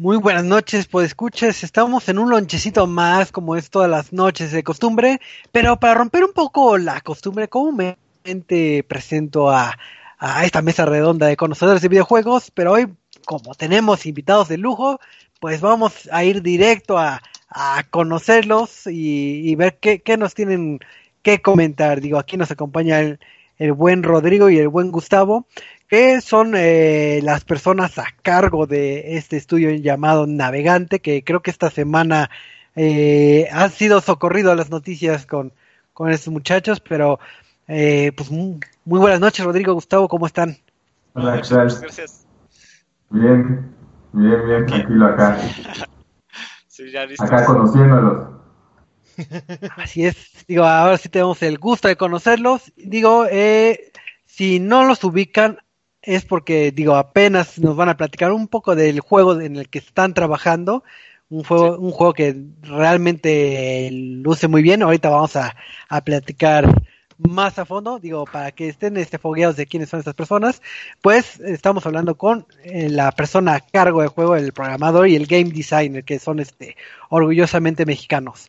[0.00, 4.50] Muy buenas noches, pues escuches, estamos en un lonchecito más, como es todas las noches
[4.50, 5.20] de costumbre,
[5.52, 9.78] pero para romper un poco la costumbre, comúnmente presento a,
[10.18, 12.88] a esta mesa redonda de conocedores de videojuegos, pero hoy,
[13.26, 15.00] como tenemos invitados de lujo,
[15.38, 17.20] pues vamos a ir directo a,
[17.50, 20.80] a conocerlos y, y ver qué, qué, nos tienen
[21.20, 22.00] que comentar.
[22.00, 23.20] Digo, aquí nos acompaña el,
[23.58, 25.46] el buen Rodrigo y el buen Gustavo,
[25.90, 31.50] que son eh, las personas a cargo de este estudio llamado Navegante, que creo que
[31.50, 32.30] esta semana
[32.76, 35.52] eh, ha sido socorrido a las noticias con,
[35.92, 37.18] con estos muchachos, pero
[37.66, 40.58] eh, pues muy, muy, buenas noches, Rodrigo, Gustavo, ¿cómo están?
[41.14, 42.24] Hola, Gracias.
[43.10, 43.74] Bien,
[44.12, 45.38] bien, bien, tranquilo acá.
[46.68, 48.28] sí, ya acá conociéndolos.
[49.76, 52.72] Así es, digo, ahora sí tenemos el gusto de conocerlos.
[52.76, 53.90] Digo, eh,
[54.24, 55.58] si no los ubican,
[56.02, 59.78] es porque, digo, apenas nos van a platicar un poco del juego en el que
[59.78, 60.82] están trabajando.
[61.28, 61.82] Un juego, sí.
[61.82, 64.82] un juego que realmente luce muy bien.
[64.82, 65.54] Ahorita vamos a,
[65.88, 66.66] a platicar
[67.28, 70.62] más a fondo, digo, para que estén este, fogueados de quiénes son estas personas,
[71.02, 75.26] pues estamos hablando con eh, la persona a cargo del juego, el programador y el
[75.26, 76.76] game designer, que son este
[77.10, 78.48] orgullosamente mexicanos.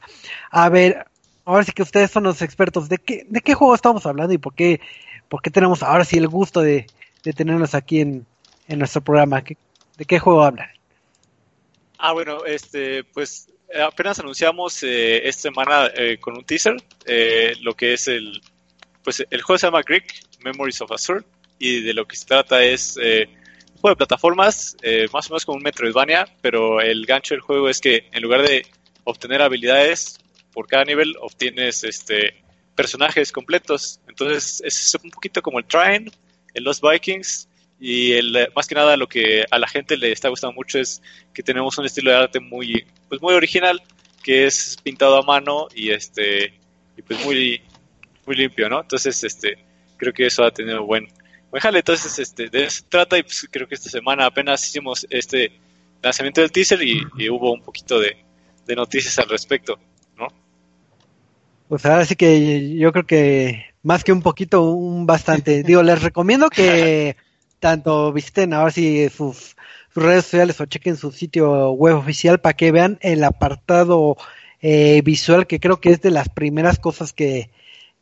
[0.52, 1.06] A ver,
[1.44, 4.38] ahora sí que ustedes son los expertos, ¿de qué, de qué juego estamos hablando y
[4.38, 4.80] por qué,
[5.28, 6.88] por qué tenemos ahora sí el gusto de,
[7.24, 8.26] de tenerlos aquí en,
[8.68, 9.42] en nuestro programa?
[9.98, 10.70] ¿De qué juego hablan?
[11.98, 13.48] Ah, bueno, este, pues
[13.80, 18.42] apenas anunciamos eh, esta semana eh, con un teaser eh, lo que es el
[19.04, 21.24] pues el juego se llama Greek Memories of Azure
[21.60, 23.28] y de lo que se trata es eh,
[23.74, 27.42] un juego de plataformas, eh, más o menos como un Metroidvania, pero el gancho del
[27.42, 28.66] juego es que en lugar de
[29.04, 30.20] obtener habilidades
[30.54, 32.36] por cada nivel obtienes este
[32.76, 34.00] personajes completos.
[34.08, 36.12] Entonces es un poquito como el Trine,
[36.54, 37.48] el Lost Vikings
[37.80, 41.02] y el, más que nada lo que a la gente le está gustando mucho es
[41.34, 43.82] que tenemos un estilo de arte muy pues muy original
[44.24, 46.54] que es pintado a mano y este
[46.96, 47.62] y pues muy
[48.26, 48.82] muy limpio, ¿no?
[48.82, 49.58] Entonces, este,
[49.98, 51.08] creo que eso ha tenido buen,
[51.50, 51.80] buen jale.
[51.80, 55.52] Entonces, este, de eso trata y pues creo que esta semana apenas hicimos este
[56.02, 58.18] lanzamiento del teaser y, y hubo un poquito de,
[58.66, 59.80] de, noticias al respecto.
[61.72, 65.64] Pues ahora sí que yo creo que más que un poquito, un bastante.
[65.64, 67.16] Digo, les recomiendo que
[67.62, 69.56] tanto visiten ahora sí sus,
[69.94, 74.18] sus redes sociales o chequen su sitio web oficial para que vean el apartado
[74.62, 77.52] eh, visual que creo que es de las primeras cosas que,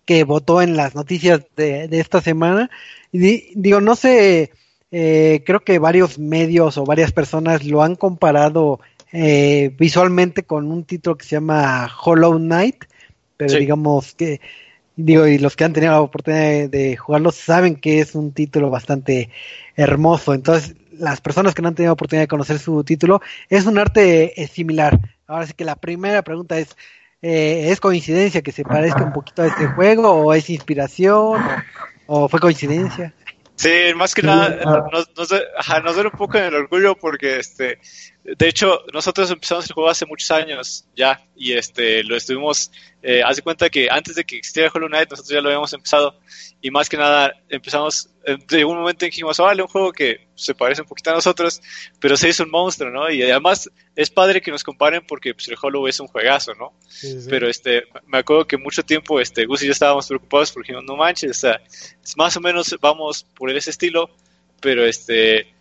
[0.04, 2.72] que votó en las noticias de, de esta semana.
[3.12, 4.50] Y digo, no sé,
[4.92, 8.80] eh, creo que varios medios o varias personas lo han comparado
[9.12, 12.86] eh, visualmente con un título que se llama Hollow Knight,
[13.40, 13.60] pero sí.
[13.60, 14.42] digamos que,
[14.98, 18.34] digo, y los que han tenido la oportunidad de, de, jugarlo saben que es un
[18.34, 19.30] título bastante
[19.78, 20.34] hermoso.
[20.34, 23.78] Entonces, las personas que no han tenido la oportunidad de conocer su título, es un
[23.78, 25.00] arte eh, similar.
[25.26, 26.76] Ahora sí que la primera pregunta es,
[27.22, 31.42] eh, ¿Es coincidencia que se parezca un poquito a este juego o es inspiración
[32.08, 33.14] o, o fue coincidencia?
[33.60, 34.56] Sí, más que nada
[34.90, 37.80] nos, nos, ajá, nos duele un poco en el orgullo porque, este,
[38.38, 43.22] de hecho, nosotros empezamos el juego hace muchos años ya y este, lo estuvimos, eh,
[43.24, 46.20] haz de cuenta que antes de que existiera Hollow Knight nosotros ya lo habíamos empezado
[46.62, 48.10] y más que nada empezamos,
[48.48, 51.14] de un momento en que dijimos, vale, un juego que se parece un poquito a
[51.14, 51.62] nosotros,
[52.00, 53.10] pero se hizo un monstruo, ¿no?
[53.10, 56.74] Y además es padre que nos comparen porque pues, el Hollow es un juegazo, ¿no?
[56.88, 57.28] Sí, sí.
[57.30, 60.96] Pero este, me acuerdo que mucho tiempo este, Gus y yo estábamos preocupados porque no
[60.96, 61.62] manches, o sea,
[62.18, 64.10] más o menos vamos por ese estilo,
[64.60, 65.54] pero este,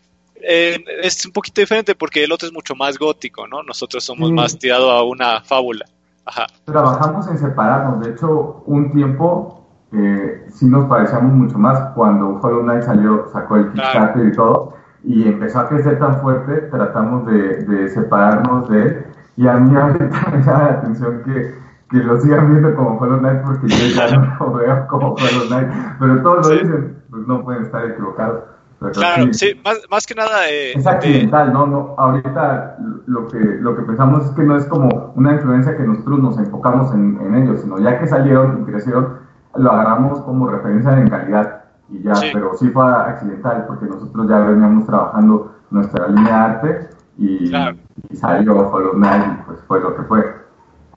[0.43, 3.63] eh, es un poquito diferente porque el otro es mucho más gótico, ¿no?
[3.63, 4.35] Nosotros somos mm.
[4.35, 5.85] más tirado a una fábula.
[6.25, 6.47] Ajá.
[6.65, 9.59] Trabajamos en separarnos, de hecho, un tiempo
[9.93, 14.29] eh, sí nos parecíamos mucho más cuando Hollow Knight salió, sacó el Kickstarter claro.
[14.29, 19.07] y todo, y empezó a crecer tan fuerte, tratamos de, de separarnos de él,
[19.37, 19.71] y a mí
[20.33, 21.55] me llama la atención que,
[21.91, 25.47] que lo sigan viendo como Hollow Knight porque yo ya no lo veo como Hollow
[25.49, 25.69] Knight,
[25.99, 26.59] pero todos lo sí.
[26.65, 28.45] dicen, pues no pueden estar equivocados.
[28.93, 30.49] Claro, sí, sí más, más, que nada...
[30.49, 31.67] Eh, es accidental, ¿no?
[31.67, 31.95] ¿no?
[31.99, 32.77] Ahorita
[33.07, 36.39] lo que, lo que pensamos es que no es como una influencia que nosotros nos
[36.39, 39.19] enfocamos en, en ellos, sino ya que salieron y crecieron,
[39.57, 42.29] lo agarramos como referencia en calidad y ya, sí.
[42.33, 47.77] pero sí fue accidental porque nosotros ya veníamos trabajando nuestra línea de arte y, claro.
[48.11, 50.25] y salió Hollow Knight y pues fue lo que fue.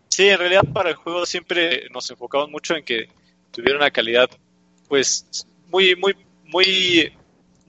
[0.10, 3.08] Sí, en realidad para el juego siempre nos enfocamos mucho en que
[3.52, 4.30] tuviera una calidad
[4.88, 7.14] pues muy, muy, muy,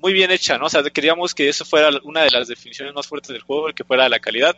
[0.02, 0.66] muy bien hecha, ¿no?
[0.66, 3.74] O sea, queríamos que eso fuera una de las definiciones más fuertes del juego, el
[3.74, 4.56] que fuera la calidad.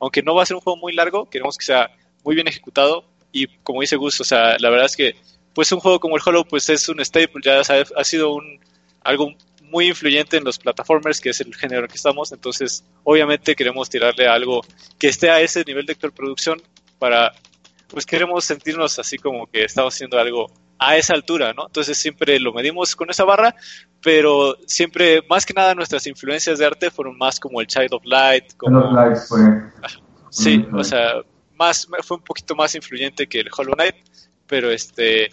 [0.00, 1.90] Aunque no va a ser un juego muy largo, queremos que sea
[2.24, 5.14] muy bien ejecutado y como dice Gus, o sea, la verdad es que
[5.54, 8.58] pues un juego como el Hollow pues es un staple, ya ha sido un
[9.02, 13.54] algo muy influyente en los platformers, que es el género en que estamos, entonces obviamente
[13.54, 14.62] queremos tirarle algo
[14.98, 16.62] que esté a ese nivel de producción
[16.98, 17.34] para,
[17.88, 21.66] pues queremos sentirnos así como que estamos haciendo algo a esa altura, ¿no?
[21.66, 23.54] Entonces siempre lo medimos con esa barra,
[24.06, 28.04] pero siempre, más que nada, nuestras influencias de arte fueron más como el Child of
[28.04, 28.56] Light.
[28.56, 28.92] Como...
[28.92, 29.40] Light fue.
[30.30, 31.14] Sí, o sea,
[31.58, 33.96] más, fue un poquito más influyente que el Hollow Knight,
[34.46, 35.32] pero este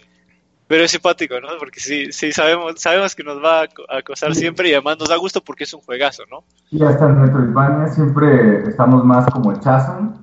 [0.66, 1.50] pero es simpático, ¿no?
[1.56, 5.16] Porque sí, sí sabemos, sabemos que nos va a acosar siempre y además nos da
[5.18, 6.42] gusto porque es un juegazo, ¿no?
[6.72, 10.14] Y hasta en Metroidvania siempre estamos más como Chasm,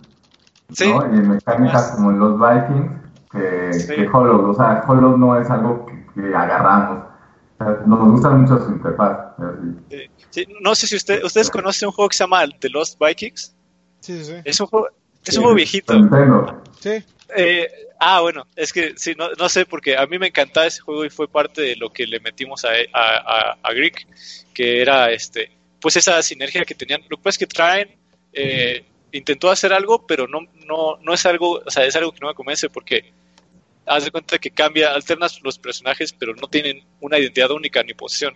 [0.73, 0.91] sí.
[0.91, 1.05] ¿no?
[1.15, 2.91] Y en mecánicas como en los Vikings
[3.31, 4.49] que, que, Hollow.
[4.49, 7.10] O sea, Hollow no es algo que, agarramos.
[7.85, 9.35] Nos gusta mucho su interfaz.
[10.29, 10.47] Sí.
[10.61, 13.55] No sé si usted, ustedes conocen un juego que se llama The Lost Vikings.
[13.99, 14.33] Sí, sí.
[14.43, 14.87] Es un juego,
[15.25, 15.93] es un juego viejito.
[16.79, 17.03] Sí.
[17.35, 17.67] Eh,
[17.99, 21.05] ah, bueno, es que sí, no, no, sé, porque a mí me encantaba ese juego
[21.05, 24.07] y fue parte de lo que le metimos a, a, a, Greek,
[24.53, 27.01] que era este, pues esa sinergia que tenían.
[27.09, 27.95] Lo que pasa es que traen,
[28.33, 32.19] eh, intentó hacer algo, pero no, no, no es algo, o sea, es algo que
[32.21, 33.13] no me convence porque
[33.85, 37.93] haz de cuenta que cambia, alternas los personajes, pero no tienen una identidad única ni
[37.93, 38.35] posición.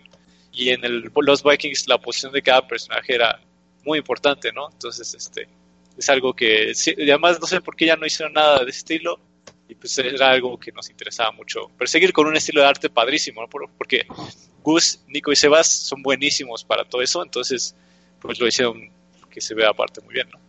[0.52, 3.40] Y en el, los Vikings la posición de cada personaje era
[3.84, 4.68] muy importante, ¿no?
[4.70, 5.48] Entonces, este,
[5.96, 9.20] es algo que, además no sé por qué ya no hicieron nada de estilo,
[9.68, 11.68] y pues era algo que nos interesaba mucho.
[11.76, 13.48] Perseguir con un estilo de arte padrísimo, ¿no?
[13.48, 14.06] Porque
[14.62, 17.74] Gus, Nico y Sebas son buenísimos para todo eso, entonces
[18.20, 18.90] pues lo hicieron
[19.30, 20.45] que se vea aparte muy bien, ¿no?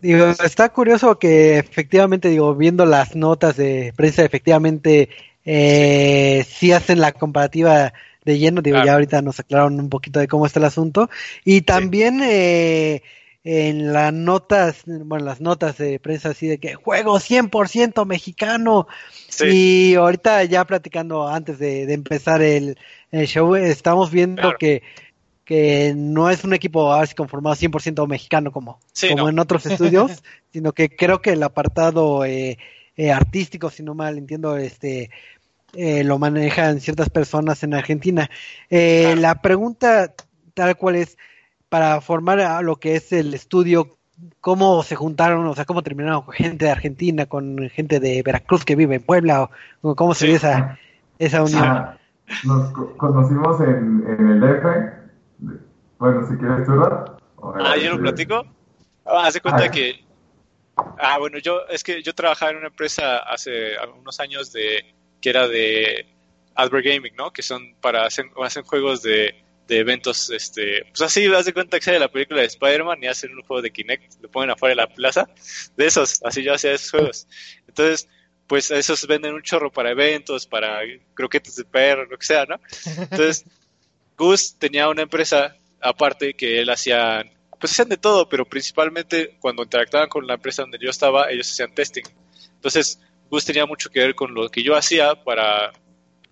[0.00, 5.08] Digo, está curioso que efectivamente, digo, viendo las notas de prensa, efectivamente
[5.44, 6.72] eh, sí.
[6.72, 7.92] hacen la comparativa
[8.24, 11.10] de lleno, digo, ya ahorita nos aclararon un poquito de cómo está el asunto.
[11.44, 13.02] Y también eh,
[13.44, 18.86] en las notas, bueno, las notas de prensa así de que juego 100% mexicano.
[19.40, 22.76] Y ahorita ya platicando antes de, empezar el,
[23.10, 24.82] show, estamos viendo que
[25.48, 30.22] que no es un equipo así conformado 100% mexicano como, como en otros estudios,
[30.52, 32.58] sino que creo que el apartado eh,
[32.98, 35.10] eh, artístico, si no mal entiendo, este
[35.72, 38.28] eh, lo manejan ciertas personas en Argentina.
[38.68, 40.12] La pregunta
[40.52, 41.16] tal cual es,
[41.70, 43.96] para formar a lo que es el estudio,
[44.42, 48.66] ¿cómo se juntaron, o sea, cómo terminaron con gente de Argentina, con gente de Veracruz
[48.66, 49.48] que vive en Puebla,
[49.80, 50.78] o cómo se esa,
[51.18, 51.64] esa unión?
[51.64, 51.98] Ah,
[52.44, 54.97] nos conocimos en, en el DF
[55.98, 56.72] bueno, si quieres tú,
[57.60, 58.44] Ah, yo lo platico.
[59.04, 59.70] Ah, hace cuenta ah.
[59.70, 60.04] que.
[60.98, 65.30] Ah, bueno, yo es que yo trabajaba en una empresa hace unos años de que
[65.30, 66.06] era de
[66.54, 67.32] Albert Gaming, ¿no?
[67.32, 71.78] Que son para hacer hacen juegos de, de eventos, este, pues así, haz de cuenta
[71.78, 74.70] que sale la película de Spider-Man y hacen un juego de Kinect, lo ponen afuera
[74.72, 75.28] de la plaza,
[75.76, 77.28] de esos, así yo hacía esos juegos.
[77.66, 78.08] Entonces,
[78.46, 80.80] pues esos venden un chorro para eventos, para
[81.14, 82.58] croquetes de perro, lo que sea, ¿no?
[82.86, 83.44] Entonces,
[84.16, 87.24] Gus tenía una empresa aparte que él hacía,
[87.58, 91.50] pues hacían de todo, pero principalmente cuando interactuaban con la empresa donde yo estaba, ellos
[91.50, 92.04] hacían testing.
[92.54, 95.72] Entonces, Gus tenía mucho que ver con lo que yo hacía para,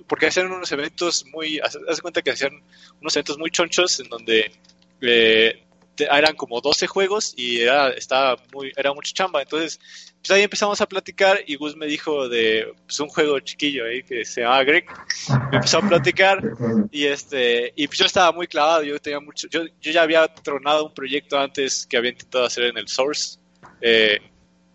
[0.09, 2.63] porque hacían unos eventos muy, haz cuenta que hacían
[3.01, 4.51] unos eventos muy chonchos en donde
[5.01, 5.66] eh,
[5.99, 9.43] eran como 12 juegos y era, estaba muy, era mucha chamba.
[9.43, 9.79] Entonces,
[10.21, 14.03] pues ahí empezamos a platicar y Gus me dijo de pues, un juego chiquillo ahí
[14.03, 14.87] que se llama Greg.
[15.51, 16.43] Me empezó a platicar
[16.91, 20.27] y este, y pues yo estaba muy clavado, yo tenía mucho, yo, yo ya había
[20.29, 23.38] tronado un proyecto antes que había intentado hacer en el Source.
[23.81, 24.19] Eh,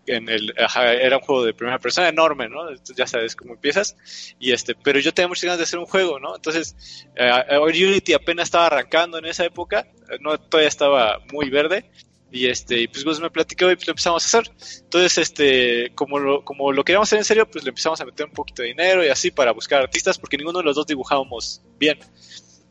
[0.06, 2.72] en el, era un juego de primera persona enorme, ¿no?
[2.96, 3.96] ya sabes cómo empiezas.
[4.38, 6.34] Y este, pero yo tenía muchas ganas de hacer un juego, ¿no?
[6.34, 9.86] Entonces, eh, Unity apenas estaba arrancando en esa época,
[10.20, 11.90] no todavía estaba muy verde.
[12.34, 14.50] Y este, pues Gus me platicó y pues lo empezamos a hacer.
[14.84, 18.24] Entonces, este, como lo, como lo queríamos hacer en serio, pues le empezamos a meter
[18.24, 21.60] un poquito de dinero y así para buscar artistas, porque ninguno de los dos dibujábamos
[21.78, 21.98] bien.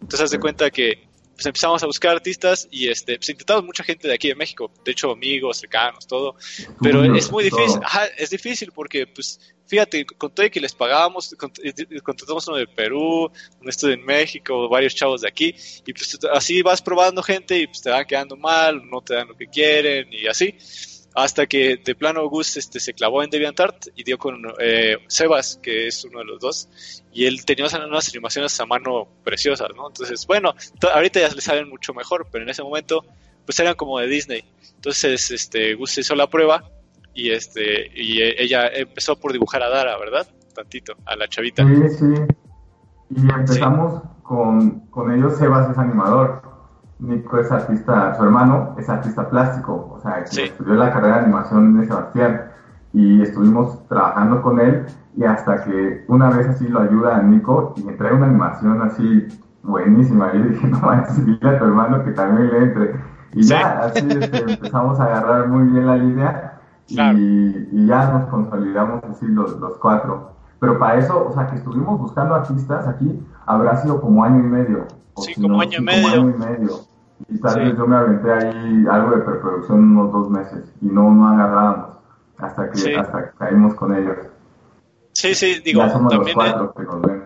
[0.01, 1.10] Entonces, haz de cuenta que
[1.41, 4.71] pues empezamos a buscar artistas y este, pues intentamos mucha gente de aquí de México,
[4.85, 6.35] de hecho amigos, cercanos, todo,
[6.79, 7.81] pero es muy difícil,
[8.15, 11.35] es difícil porque pues fíjate, con todo que les pagábamos,
[12.03, 16.61] contratamos uno de Perú, un estudio en México, varios chavos de aquí, y pues así
[16.61, 20.13] vas probando gente y pues te van quedando mal, no te dan lo que quieren
[20.13, 20.55] y así
[21.13, 25.59] hasta que de plano Gus este, se clavó en DeviantArt y dio con eh, Sebas,
[25.61, 29.87] que es uno de los dos, y él tenía unas animaciones a mano preciosas, ¿no?
[29.87, 30.53] Entonces, bueno,
[30.93, 33.03] ahorita ya le saben mucho mejor, pero en ese momento,
[33.45, 34.45] pues eran como de Disney.
[34.75, 36.63] Entonces, este, Gus hizo la prueba
[37.13, 40.27] y este, y e, ella empezó por dibujar a Dara, ¿verdad?
[40.55, 41.65] Tantito, a la chavita.
[41.67, 42.05] Sí, sí.
[43.09, 46.50] Y empezamos con, con ellos, Sebas es animador
[47.01, 51.79] Nico es artista, su hermano es artista plástico, o sea, estudió la carrera de animación
[51.79, 52.43] de Sebastián
[52.93, 54.85] y estuvimos trabajando con él
[55.17, 58.81] y hasta que una vez así lo ayuda a Nico y me trae una animación
[58.81, 59.27] así
[59.63, 60.31] buenísima.
[60.33, 62.95] Y dije, no manches, dile a tu hermano que también le entre.
[63.33, 69.03] Y ya, así este, empezamos a agarrar muy bien la línea y, ya nos consolidamos
[69.05, 70.33] así los, los cuatro.
[70.59, 74.47] Pero para eso, o sea, que estuvimos buscando artistas aquí, habrá sido como año y
[74.47, 74.85] medio.
[75.17, 76.29] Sí, como año y medio.
[76.29, 76.90] y medio.
[77.29, 81.11] Y tal vez yo me aventé ahí algo de preproducción unos dos meses y no,
[81.11, 81.97] no agarrábamos
[82.37, 84.17] hasta que, hasta que caímos con ellos.
[85.13, 86.37] Sí, sí, digo, ya somos también.
[86.37, 87.23] Los cuatro que ven.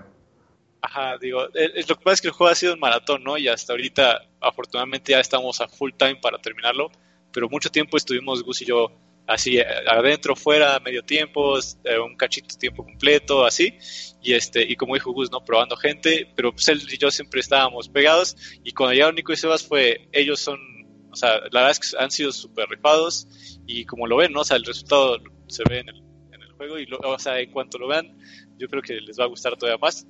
[0.82, 3.38] Ajá, digo, eh, lo que pasa es que el juego ha sido un maratón, ¿no?
[3.38, 6.90] Y hasta ahorita, afortunadamente, ya estamos a full time para terminarlo.
[7.32, 8.92] Pero mucho tiempo estuvimos Gus y yo
[9.28, 11.60] así eh, adentro, fuera, medio tiempo,
[12.04, 13.74] un cachito tiempo completo, así.
[14.22, 15.44] Y este y como dijo Gus, ¿no?
[15.44, 16.28] Probando gente.
[16.36, 18.36] Pero pues él y yo siempre estábamos pegados.
[18.64, 20.60] Y cuando llegaron Nico y Sebas fue, ellos son,
[21.12, 23.28] o sea, la verdad es que han sido súper rifados.
[23.68, 24.42] Y como lo ven, ¿no?
[24.42, 26.04] O sea, el resultado se ve en el,
[26.58, 26.80] juego.
[26.80, 28.18] Y, o sea, en cuanto lo vean,
[28.58, 30.08] yo creo que les va a gustar todavía más.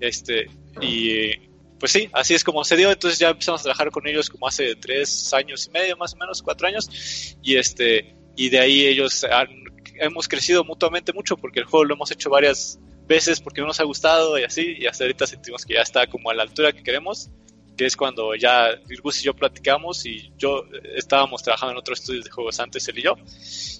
[0.00, 0.46] Este,
[0.80, 1.36] y
[1.78, 2.90] pues sí, así es como se dio.
[2.90, 6.16] Entonces ya empezamos a trabajar con ellos como hace tres años y medio, más o
[6.16, 7.36] menos, cuatro años.
[7.42, 9.48] Y este, y de ahí ellos han,
[9.96, 13.80] hemos crecido mutuamente mucho porque el juego lo hemos hecho varias veces porque no nos
[13.80, 14.76] ha gustado y así.
[14.78, 17.30] Y hasta ahorita sentimos que ya está como a la altura que queremos
[17.76, 22.24] que es cuando ya Virgus y yo platicamos y yo estábamos trabajando en otros estudios
[22.24, 23.14] de juegos antes, él y yo,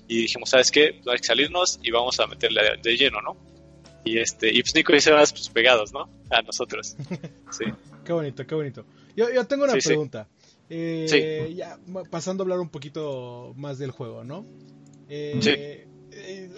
[0.09, 0.99] y dijimos, ¿sabes qué?
[1.03, 3.37] Pues hay que salirnos y vamos a meterle de lleno, ¿no?
[4.05, 6.09] Y este, y pues Nico y Sebas pues pegados, ¿no?
[6.31, 6.97] A nosotros.
[7.51, 7.67] Sí.
[8.03, 8.87] qué bonito, qué bonito.
[9.15, 10.27] Yo, yo tengo una pregunta.
[10.71, 11.79] Eh, Ya
[12.11, 14.47] pasando a hablar un poquito más del juego, ¿no?
[15.09, 15.51] Eh, sí.
[15.51, 16.51] Eh, eh,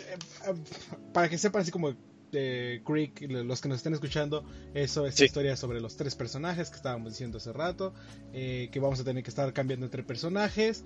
[1.12, 1.94] para que sepan así como
[2.30, 4.44] de Creek, los que nos estén escuchando,
[4.75, 7.94] eso es historia sobre los tres personajes que estábamos diciendo hace rato,
[8.32, 10.84] que vamos a tener que estar cambiando entre personajes,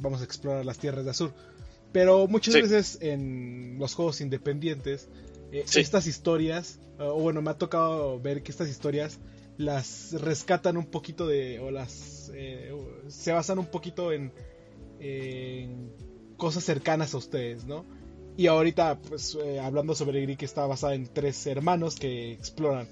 [0.00, 1.32] vamos a explorar las tierras de Azur.
[1.92, 5.08] Pero muchas veces en los juegos independientes,
[5.52, 9.18] eh, estas historias, o bueno, me ha tocado ver que estas historias
[9.58, 12.72] las rescatan un poquito de, o las, eh,
[13.08, 14.32] se basan un poquito en,
[16.36, 17.86] cosas cercanas a ustedes, ¿no?
[18.36, 22.88] Y ahorita, pues, eh, hablando sobre Gris, que está basada en tres hermanos que exploran.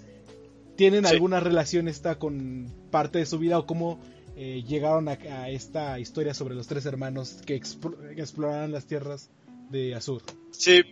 [0.76, 4.00] ¿Tienen alguna relación esta con parte de su vida o cómo
[4.37, 9.30] eh, llegaron a, esta historia sobre los tres hermanos que, exploraron las tierras
[9.71, 10.23] de Azur.
[10.50, 10.83] Sí,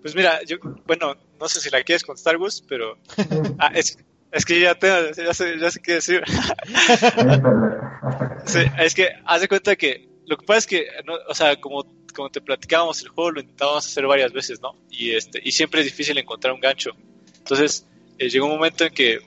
[0.00, 2.96] pues mira, yo, bueno, no sé si la quieres con Star Wars, pero
[3.58, 3.98] ah, es,
[4.32, 6.22] es, que ya, tengo, ya, sé, ya sé qué decir.
[8.78, 10.86] es que haz de cuenta que lo que pasa es que,
[11.28, 11.84] o sea, como,
[12.14, 14.76] como te platicábamos el juego, lo intentábamos hacer varias veces, ¿no?
[14.90, 16.90] Y, este, y siempre es difícil encontrar un gancho.
[17.38, 17.86] Entonces,
[18.18, 19.20] eh, llegó un momento en que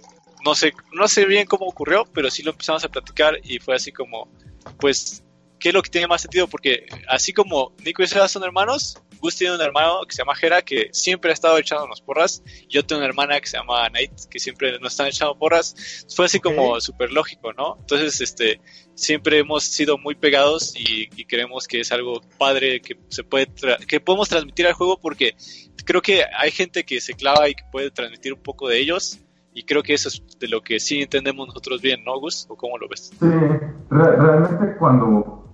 [0.45, 3.75] no sé, no sé bien cómo ocurrió, pero sí lo empezamos a platicar y fue
[3.75, 4.29] así como,
[4.79, 5.23] pues,
[5.65, 6.47] ¿qué es lo que tiene más sentido?
[6.47, 10.35] Porque así como Nico y Seba son hermanos, Gus tiene un hermano que se llama
[10.35, 13.89] Jera, que siempre ha estado echándonos porras, y yo tengo una hermana que se llama
[13.89, 16.05] Nate, que siempre nos están echando porras.
[16.15, 17.77] Fue así como súper lógico, ¿no?
[17.79, 18.61] Entonces, este,
[18.93, 23.47] siempre hemos sido muy pegados y, y creemos que es algo padre que se puede,
[23.87, 25.35] que podemos transmitir al juego porque
[25.83, 29.17] creo que hay gente que se clava y que puede transmitir un poco de ellos
[29.51, 32.45] y creo que eso es de lo que sí entendemos nosotros bien, ¿no, Gus?
[32.49, 33.11] ¿O cómo lo ves?
[33.19, 33.25] Sí,
[33.89, 35.44] realmente cuando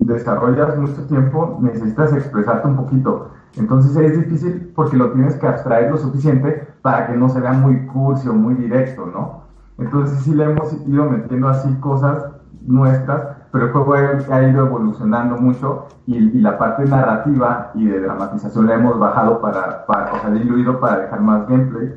[0.00, 3.30] desarrollas mucho tiempo necesitas expresarte un poquito.
[3.56, 7.52] Entonces es difícil porque lo tienes que abstraer lo suficiente para que no se vea
[7.52, 9.44] muy cursi o muy directo, ¿no?
[9.78, 12.24] Entonces sí le hemos ido metiendo así cosas
[12.66, 18.66] nuestras, pero el juego ha ido evolucionando mucho y, la parte narrativa y de dramatización
[18.66, 21.94] la hemos bajado para, para o sea, diluido para dejar más gameplay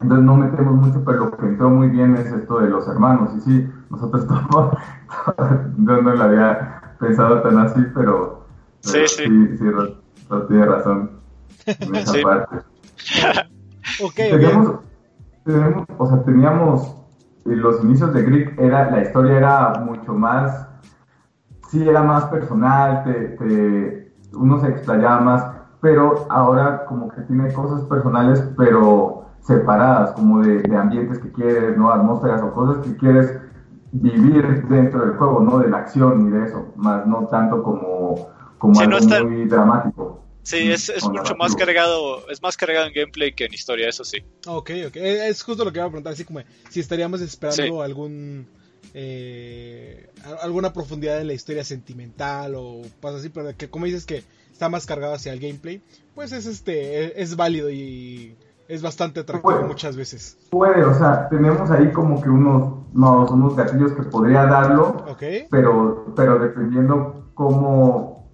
[0.00, 3.34] entonces no metemos mucho, pero lo que entró muy bien es esto de los hermanos.
[3.36, 4.72] Y sí, nosotros todos,
[5.78, 8.44] yo no lo había pensado tan así, pero,
[8.80, 9.64] sí, sí, sí,
[10.48, 11.10] tiene razón
[11.66, 12.56] en esa parte.
[14.14, 14.78] teníamos,
[15.98, 16.96] o sea, teníamos
[17.44, 20.68] los inicios de Greek, era, la historia era mucho más,
[21.68, 25.46] sí, era más personal, te, uno se explayaba más,
[25.80, 31.90] pero ahora como que tiene cosas personales, pero separadas, como de, ambientes que quieres, ¿no?
[31.90, 33.38] Atmósferas o cosas que quieres
[33.92, 35.58] vivir dentro del juego, ¿no?
[35.58, 38.28] De la acción y de eso, más no tanto como,
[38.58, 40.22] como algo muy dramático.
[40.42, 44.04] Sí, es, es mucho más cargado, es más cargado en gameplay que en historia, eso
[44.04, 44.18] sí.
[44.46, 48.46] Ok, ok, es justo lo que iba a preguntar, así como si estaríamos esperando algún...
[48.92, 50.08] Eh,
[50.42, 54.68] alguna profundidad en la historia sentimental o pasa así, pero que como dices que está
[54.68, 55.80] más cargado hacia el gameplay,
[56.14, 58.36] pues es este es válido y
[58.70, 60.38] es bastante atractivo muchas veces.
[60.50, 65.04] Puede, o sea, tenemos ahí como que unos, unos gatillos que podría darlo,
[65.50, 68.28] pero, pero dependiendo cómo,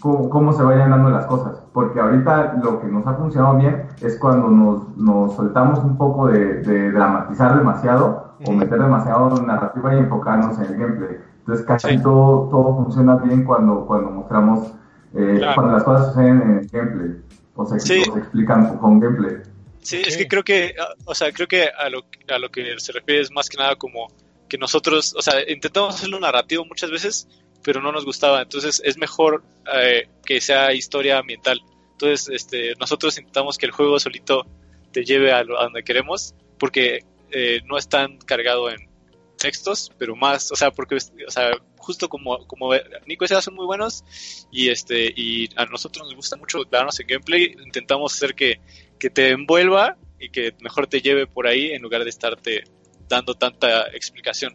[0.00, 1.62] cómo, se vayan dando las cosas.
[1.74, 6.28] porque ahorita lo que nos ha funcionado bien es cuando nos, nos soltamos un poco
[6.28, 11.16] de, dramatizar demasiado o meter demasiado narrativa y enfocarnos en el gameplay.
[11.40, 14.72] Entonces casi todo, todo funciona bien cuando, cuando mostramos,
[15.12, 17.22] eh, cuando las cosas suceden en el gameplay,
[17.54, 19.53] o se, se explican con gameplay.
[19.84, 20.74] Sí, es que creo que,
[21.04, 23.76] o sea, creo que a lo, a lo que se refiere es más que nada
[23.76, 24.08] como
[24.48, 27.28] que nosotros, o sea, intentamos hacerlo narrativo muchas veces,
[27.62, 28.40] pero no nos gustaba.
[28.40, 31.60] Entonces es mejor eh, que sea historia ambiental.
[31.92, 34.46] Entonces este, nosotros intentamos que el juego solito
[34.90, 38.88] te lleve a, donde queremos, porque eh, no es tan cargado en
[39.36, 42.70] textos, pero más, o sea, porque, o sea, justo como, como
[43.06, 44.02] Nico y Seba son muy buenos
[44.50, 48.60] y este y a nosotros nos gusta mucho darnos en gameplay, intentamos hacer que,
[49.04, 52.64] que te envuelva y que mejor te lleve por ahí en lugar de estarte
[53.06, 54.54] dando tanta explicación.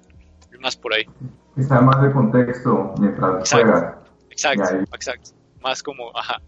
[0.60, 1.06] Más por ahí.
[1.56, 3.98] Sea más de contexto mientras juegas.
[4.32, 5.30] Exacto, exacto.
[5.62, 6.42] Más como, ajá,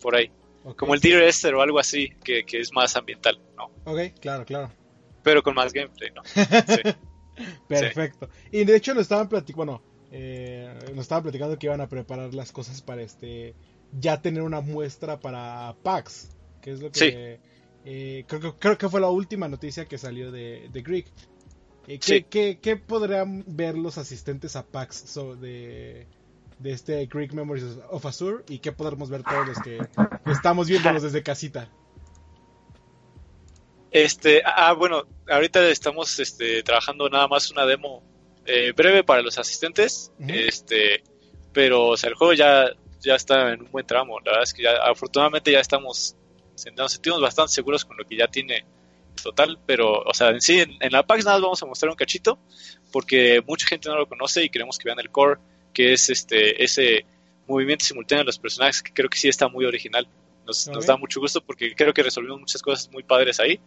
[0.00, 0.30] por ahí.
[0.76, 3.64] Como el Dear Esther o algo así, que, que, es más ambiental, ¿no?
[3.84, 4.70] Ok, claro, claro.
[5.24, 6.22] Pero con más gameplay, ¿no?
[7.68, 8.28] Perfecto.
[8.52, 12.32] Y de hecho nos estaban platicando, bueno, eh, nos estaban platicando que iban a preparar
[12.32, 13.56] las cosas para este,
[13.90, 16.30] ya tener una muestra para PAX,
[16.64, 17.38] que es lo que...
[17.86, 21.06] Eh, creo, creo, que fue la última noticia que salió de, de Greek.
[21.86, 26.06] Eh, ¿qué, podrán ver los asistentes a PAX de,
[26.58, 28.44] de este Greek Memories of Azure?
[28.48, 29.78] ¿Y qué podremos ver todos los que,
[30.32, 31.68] estamos viéndolos desde casita?
[33.90, 38.02] Este, ah, bueno, ahorita estamos este, trabajando nada más una demo
[38.46, 41.04] eh, breve para los asistentes, este,
[41.52, 44.18] pero o sea, el juego ya, ya está en un buen tramo.
[44.20, 46.16] La verdad es que ya, afortunadamente ya estamos
[46.76, 48.64] nos sentimos bastante seguros con lo que ya tiene
[49.22, 51.96] total, pero, o sea, en sí, en, la PAX nada más vamos a mostrar un
[51.96, 52.38] cachito,
[52.92, 55.40] porque mucha gente no lo conoce y queremos que vean el core,
[55.72, 57.04] que es este ese
[57.46, 60.06] movimiento simultáneo de los personajes, que creo que sí está muy original.
[60.46, 63.58] Nos, nos da mucho gusto porque creo que resolvimos muchas cosas muy padres ahí.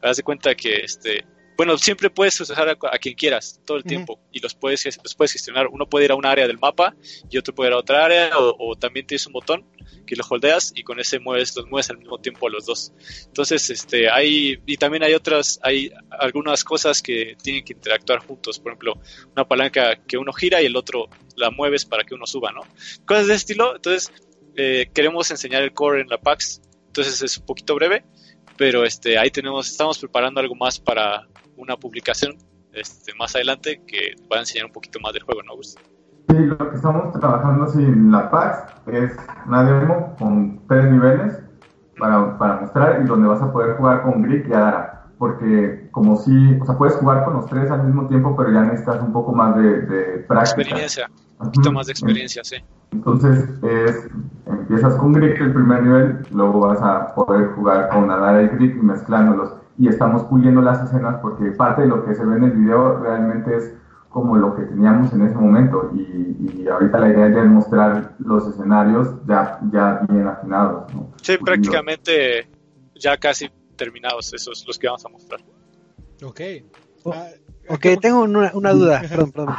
[0.00, 1.24] Haz de cuenta que este
[1.56, 5.32] bueno, siempre puedes usar a, quien quieras todo el tiempo y los puedes, los puedes
[5.32, 5.66] gestionar.
[5.68, 6.94] Uno puede ir a un área del mapa
[7.30, 9.66] y otro puede ir a otra área o, también tienes un botón
[10.06, 12.92] que lo holdeas y con ese mueves, los mueves al mismo tiempo a los dos.
[13.26, 18.58] Entonces, este, hay, y también hay otras, hay algunas cosas que tienen que interactuar juntos.
[18.58, 18.94] Por ejemplo,
[19.32, 22.62] una palanca que uno gira y el otro la mueves para que uno suba, ¿no?
[23.04, 23.76] Cosas de estilo.
[23.76, 24.10] Entonces,
[24.56, 26.60] eh, queremos enseñar el core en la PAX.
[26.86, 28.04] Entonces es un poquito breve,
[28.56, 32.36] pero este, ahí tenemos, estamos preparando algo más para una publicación
[32.72, 35.76] este, más adelante que va a enseñar un poquito más del juego, ¿no, Gus?
[36.28, 39.12] Sí, lo que estamos trabajando en la PAX es
[39.46, 41.38] una demo con tres niveles
[41.98, 45.06] para, para mostrar y donde vas a poder jugar con Greek y Adara.
[45.18, 48.62] Porque como si, o sea, puedes jugar con los tres al mismo tiempo, pero ya
[48.62, 50.62] necesitas un poco más de, de práctica.
[50.62, 52.56] Experiencia, un poquito más de experiencia, sí.
[52.90, 54.08] Entonces, es,
[54.46, 58.82] empiezas con Greek el primer nivel, luego vas a poder jugar con Adara y Greek
[58.82, 62.50] mezclándolos y estamos puliendo las escenas porque parte de lo que se ve en el
[62.52, 63.74] video realmente es
[64.08, 68.46] como lo que teníamos en ese momento y, ahorita la idea ya es mostrar los
[68.46, 70.94] escenarios ya, ya bien afinados.
[70.94, 71.10] ¿no?
[71.20, 72.48] Sí, prácticamente
[72.94, 75.40] ya casi terminados esos los que vamos a mostrar.
[76.22, 76.40] Ok.
[77.06, 77.28] Ah,
[77.68, 79.02] ok, tengo una, una duda.
[79.08, 79.54] perdón, perdón.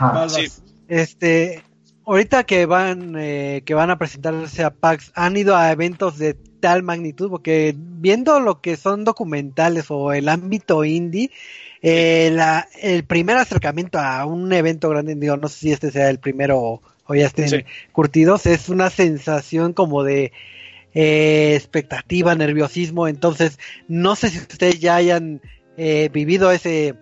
[0.88, 1.64] Este,
[2.06, 6.36] ahorita que van eh, que van a presentarse a PAX, ¿han ido a eventos de
[6.64, 11.30] tal magnitud, porque viendo lo que son documentales o el ámbito indie,
[11.82, 12.34] eh,
[12.82, 16.82] el primer acercamiento a un evento grande, digo, no sé si este sea el primero
[17.06, 20.32] o, ya estén curtidos, es una sensación como de
[20.94, 25.42] eh, expectativa, nerviosismo, entonces no sé si ustedes ya hayan
[25.76, 26.96] eh, vivido ese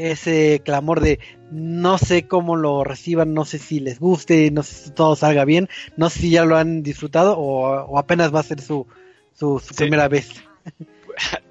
[0.00, 1.18] ese clamor de
[1.50, 5.44] no sé cómo lo reciban, no sé si les guste, no sé si todo salga
[5.44, 8.86] bien, no sé si ya lo han disfrutado o, apenas va a ser su,
[9.34, 10.30] su, primera vez.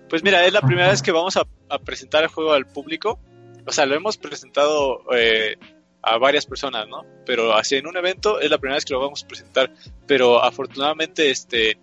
[0.09, 1.45] Pues mira, es la primera vez que vamos a,
[1.85, 3.19] presentar el juego al público.
[3.67, 5.55] O sea, lo hemos presentado eh,
[6.01, 7.05] a varias personas, ¿no?
[7.27, 9.71] Pero así en un evento es la primera vez que lo vamos a presentar.
[10.07, 11.77] Pero afortunadamente, este,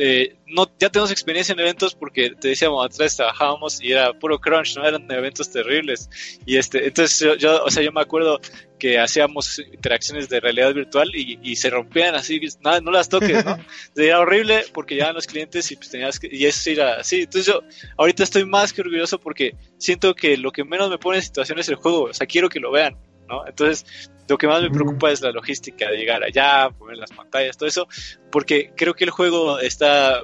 [0.00, 4.38] eh, no, ya tenemos experiencia en eventos porque te decíamos, atrás trabajábamos y era puro
[4.38, 6.08] crunch, no eran eventos terribles.
[6.46, 8.40] Y este, entonces yo, o sea, yo me acuerdo
[8.78, 13.58] que hacíamos interacciones de realidad virtual y, se rompían así, nada, no las toques, ¿no?
[13.96, 17.22] Era horrible porque llegaban los clientes y pues tenías que, y eso era así.
[17.22, 17.62] Entonces yo
[17.96, 21.58] ahorita estoy más que orgulloso porque siento que lo que menos me pone en situación
[21.58, 22.96] es el juego, o sea, quiero que lo vean.
[23.28, 23.46] ¿No?
[23.46, 27.56] Entonces, lo que más me preocupa es la logística de llegar allá, poner las pantallas,
[27.56, 27.88] todo eso,
[28.30, 30.22] porque creo que el juego está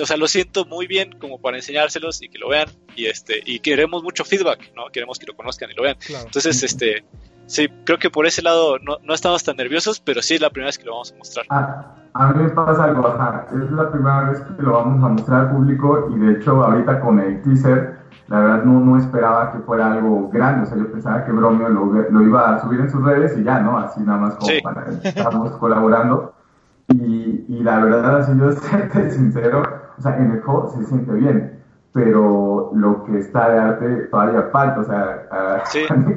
[0.00, 3.40] o sea, lo siento muy bien como para enseñárselos y que lo vean y este
[3.44, 4.86] y queremos mucho feedback, ¿no?
[4.92, 5.96] Queremos que lo conozcan y lo vean.
[6.24, 7.04] Entonces, este
[7.46, 10.50] sí, creo que por ese lado no, no, estamos tan nerviosos, pero sí es la
[10.50, 11.46] primera vez que lo vamos a mostrar.
[11.50, 13.46] Ah, A mí me pasa algo, ajá.
[13.50, 17.00] Es la primera vez que lo vamos a mostrar al público y de hecho ahorita
[17.00, 17.99] con el teaser,
[18.30, 20.62] la verdad no, no esperaba que fuera algo grande.
[20.62, 23.42] O sea, yo pensaba que Bromio lo, lo iba a subir en sus redes y
[23.42, 23.76] ya, ¿no?
[23.76, 26.32] Así nada más como para que estamos colaborando.
[26.94, 28.52] Y, y la verdad, así yo
[28.92, 29.62] ser sincero,
[29.98, 31.60] o sea, en el juego se siente bien
[31.92, 36.14] pero lo que está de arte todavía falta, o sea, a, sí, a, mí,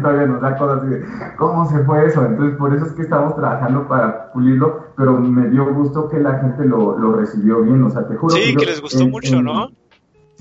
[0.00, 1.04] todavía nos da cosas así de,
[1.36, 2.24] ¿cómo se fue eso?
[2.24, 6.38] Entonces, por eso es que estamos trabajando para pulirlo, pero me dio gusto que la
[6.38, 8.36] gente lo, lo recibió bien, o sea, te juro.
[8.36, 9.70] Sí, que, les gustó mucho, ¿no?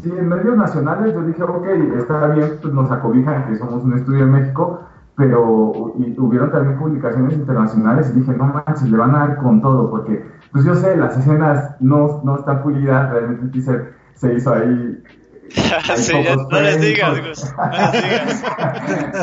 [0.01, 3.97] Sí, en medios nacionales yo dije, ok, está bien, pues nos acobijan que somos un
[3.97, 4.81] estudio en México,
[5.17, 9.61] pero y, hubieron también publicaciones internacionales y dije, no manches, le van a dar con
[9.61, 14.53] todo, porque, pues yo sé, las escenas no, no están pulidas, realmente dice se hizo
[14.53, 15.03] ahí.
[15.95, 18.43] sí, ya, no les digas, Gus, no les digas.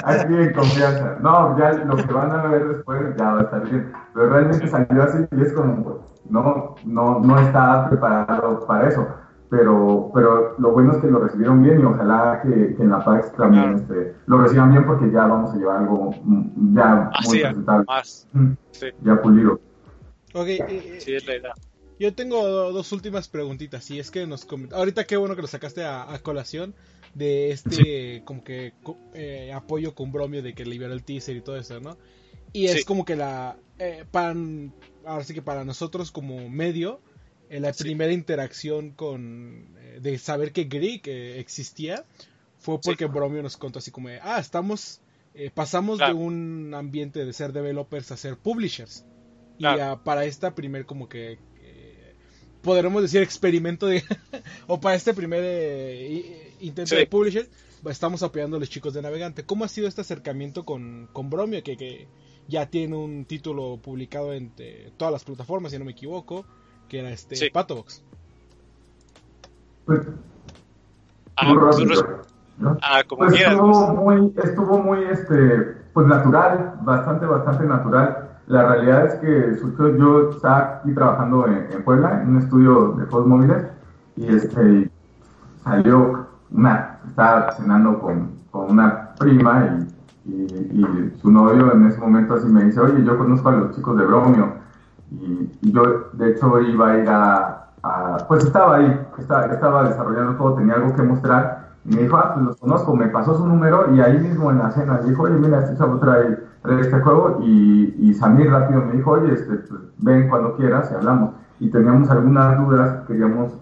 [0.04, 1.16] Aquí en confianza.
[1.20, 3.92] No, ya lo que van a ver después ya va a estar bien.
[4.12, 5.96] Pero realmente salió así y es como, pues,
[6.28, 9.06] no, no, no estaba preparado para eso.
[9.48, 13.04] Pero, pero lo bueno es que lo recibieron bien y ojalá que, que en la
[13.04, 17.40] PAX también este, lo reciban bien porque ya vamos a llevar algo mm, ya muy
[17.40, 17.84] presentable.
[17.86, 18.28] Más.
[18.72, 18.86] Sí.
[19.02, 19.60] Ya pulido.
[20.34, 21.54] Ok, eh, sí, es la idea.
[21.98, 23.90] Yo tengo dos últimas preguntitas.
[23.90, 26.74] Y es que nos ahorita qué bueno que lo sacaste a, colación
[27.14, 28.74] de este como que
[29.14, 31.96] eh, apoyo con bromio de que liberó el teaser y todo eso, ¿no?
[32.52, 34.34] Y es como que la eh, para
[35.06, 37.00] ahora sí que para nosotros como medio
[37.48, 42.04] eh, la primera interacción con de saber que Greek existía
[42.58, 45.00] fue porque bromio nos contó así como ah estamos
[45.54, 49.04] pasamos de un ambiente de ser developers a ser publishers
[49.58, 49.64] y
[50.04, 51.38] para esta primer como que
[52.66, 54.02] podremos decir experimento de
[54.66, 57.48] o para este primer eh, intento de publisher
[57.88, 59.44] estamos apoyando a los chicos de Navegante.
[59.44, 62.08] ¿Cómo ha sido este acercamiento con, con Bromio que, que,
[62.48, 64.52] ya tiene un título publicado en
[64.96, 66.46] todas las plataformas, si no me equivoco,
[66.88, 68.02] que era este Patobox?
[69.84, 70.00] Pues,
[71.36, 71.54] ah,
[72.82, 78.30] ah, como pues estuvo muy, estuvo muy este, pues natural, bastante, bastante natural.
[78.48, 83.04] La realidad es que surgió, yo estaba aquí trabajando en, Puebla, en un estudio de
[83.06, 83.64] juegos móviles,
[84.16, 84.90] y este,
[85.62, 89.78] salió una, estaba cenando con, con una prima
[90.24, 93.76] y, y, su novio en ese momento así me dice, oye, yo conozco a los
[93.76, 94.54] chicos de Bromio,
[95.10, 100.54] y, yo de hecho iba a ir a, pues estaba ahí, estaba, estaba desarrollando todo,
[100.54, 103.94] tenía algo que mostrar, y me dijo, ah, pues los conozco, me pasó su número,
[103.94, 106.38] y ahí mismo en la cena dijo, oye, mira, este chavo trae
[106.80, 110.94] este juego y, y Samir rápido me dijo, oye, este, pues, ven cuando quieras y
[110.94, 111.34] hablamos.
[111.60, 113.52] Y teníamos algunas dudas, queríamos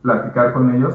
[0.00, 0.94] platicar con ellos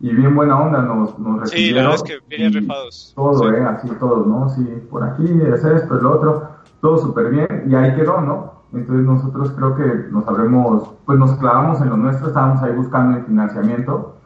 [0.00, 1.48] y bien buena onda nos, nos recibieron.
[1.50, 3.12] Sí, la verdad es que bien rifados.
[3.14, 4.48] Todo, eh, así todo, ¿no?
[4.50, 6.48] Sí, por aquí, es esto, el otro,
[6.80, 8.53] todo súper bien y ahí quedó, ¿no?
[8.74, 13.18] Entonces nosotros creo que nos habremos, pues nos clavamos en lo nuestro, estábamos ahí buscando
[13.18, 14.16] el financiamiento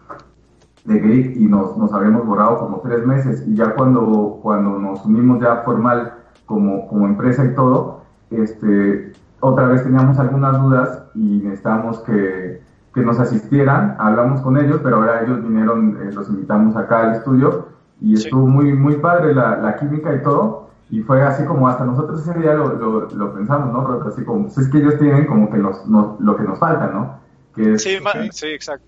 [0.85, 3.45] de Greek y nos, nos habíamos borrado como tres meses.
[3.47, 6.15] Y ya cuando, cuando nos unimos ya formal
[6.47, 12.63] como, como empresa y todo, este, otra vez teníamos algunas dudas y necesitábamos que,
[12.95, 17.17] que nos asistieran, hablamos con ellos, pero ahora ellos vinieron, eh, los invitamos acá al
[17.17, 17.69] estudio
[18.01, 20.68] y estuvo muy, muy padre la, la, química y todo.
[20.91, 22.75] Y fue así como hasta nosotros ese día lo,
[23.11, 24.09] lo, pensamos, ¿no?
[24.09, 27.19] Así como, pues es que ellos tienen como que los, lo que nos falta, ¿no?
[27.55, 27.99] Que sí,
[28.31, 28.87] sí, exacto.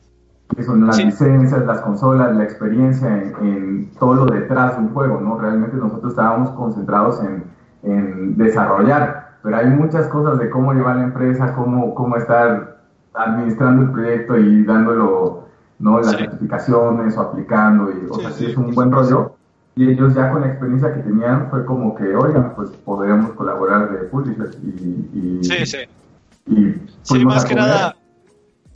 [0.56, 4.94] Que son las licencias, las consolas, la experiencia en, en, todo lo detrás de un
[4.94, 5.38] juego, ¿no?
[5.38, 7.44] Realmente nosotros estábamos concentrados en,
[7.82, 12.80] en desarrollar, pero hay muchas cosas de cómo llevar la empresa, cómo, cómo estar
[13.14, 15.44] administrando el proyecto y dándolo,
[15.78, 16.00] ¿no?
[16.00, 19.36] Las certificaciones o aplicando, y, o sea, sí, es un buen rollo.
[19.76, 23.90] Y ellos ya con la experiencia que tenían fue como que, oigan, pues podríamos colaborar
[23.90, 25.18] de publishers y...
[25.18, 25.78] y sí, sí.
[26.46, 27.96] Y sí, más que nada,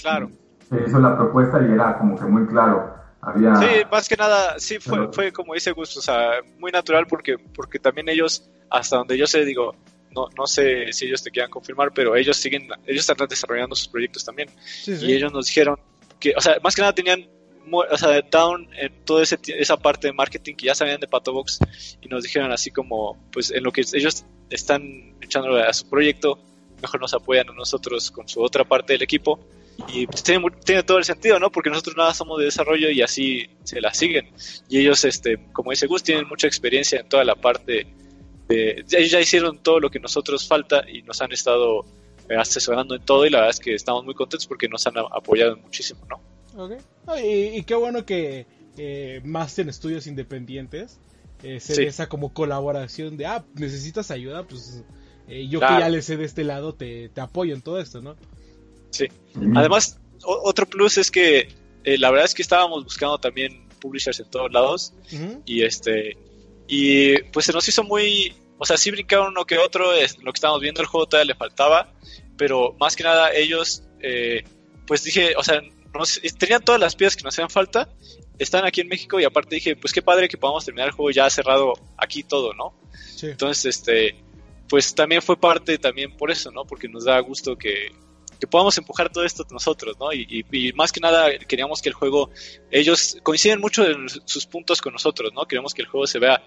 [0.00, 0.30] claro.
[0.68, 2.94] Se hizo la propuesta y era como que muy claro.
[3.20, 3.56] Había...
[3.56, 7.36] Sí, más que nada, sí fue, fue como dice Gusto, o sea, muy natural porque,
[7.38, 9.74] porque también ellos hasta donde yo sé, digo,
[10.14, 13.88] no, no sé si ellos te quieran confirmar, pero ellos siguen, ellos están desarrollando sus
[13.88, 14.48] proyectos también.
[14.86, 15.76] Y ellos nos dijeron
[16.18, 17.26] que, o sea, más que nada tenían,
[17.70, 21.58] o sea, down en toda esa parte de marketing que ya sabían de Patobox
[22.00, 26.38] y nos dijeron así como, pues en lo que ellos están echando a su proyecto,
[26.80, 29.40] mejor nos apoyan a nosotros con su otra parte del equipo.
[29.88, 31.50] Y pues, tiene, todo el sentido, ¿no?
[31.50, 34.30] Porque nosotros nada somos de desarrollo y así se la siguen.
[34.68, 37.88] Y ellos, este, como dice Gus, tienen mucha experiencia en toda la parte
[38.48, 41.84] ellos ya hicieron todo lo que nosotros falta y nos han estado
[42.28, 44.98] eh, asesorando en todo y la verdad es que estamos muy contentos porque nos han
[44.98, 46.20] apoyado muchísimo, ¿no?
[47.22, 50.98] Y, qué bueno que eh, más en estudios independientes
[51.42, 54.82] eh, se esa como colaboración de, ah, necesitas ayuda, pues
[55.28, 58.16] eh, yo que ya le sé de este lado te, apoyo en todo esto, ¿no?
[58.90, 59.06] Sí.
[59.54, 61.48] Además, otro plus es que
[61.84, 64.94] eh, la verdad es que estábamos buscando también publishers en todos lados
[65.44, 66.16] y este
[66.66, 70.32] y pues se nos hizo muy, o sea, sí brincaron uno que otro, es, lo
[70.32, 71.92] que estábamos viendo el juego todavía le faltaba,
[72.38, 74.44] pero más que nada ellos, eh,
[74.86, 75.60] pues dije, o sea,
[76.38, 77.88] tenían todas las piezas que nos hacían falta,
[78.38, 81.10] están aquí en México y aparte dije, pues qué padre que podamos terminar el juego
[81.10, 82.74] ya cerrado aquí todo, ¿no?
[83.22, 84.16] Entonces, este,
[84.68, 86.64] pues también fue parte también por eso, ¿no?
[86.64, 87.92] Porque nos da gusto que,
[88.40, 90.12] que podamos empujar todo esto nosotros, ¿no?
[90.12, 92.30] Y, más que nada queríamos que el juego,
[92.70, 95.46] ellos coinciden mucho en sus puntos con nosotros, ¿no?
[95.46, 96.42] Queremos que el juego se vea,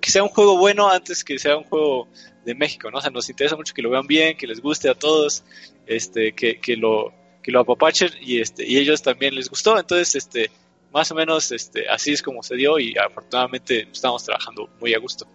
[0.00, 2.08] que sea un juego bueno antes que sea un juego
[2.44, 2.98] de México, ¿no?
[2.98, 5.44] O sea, nos interesa mucho que lo vean bien, que les guste a todos,
[5.86, 7.12] este, que, que lo,
[7.46, 10.50] que lo apapachen y este, y ellos también les gustó, entonces, este,
[10.92, 14.98] más o menos, este, así es como se dio y afortunadamente estamos trabajando muy a
[14.98, 15.28] gusto.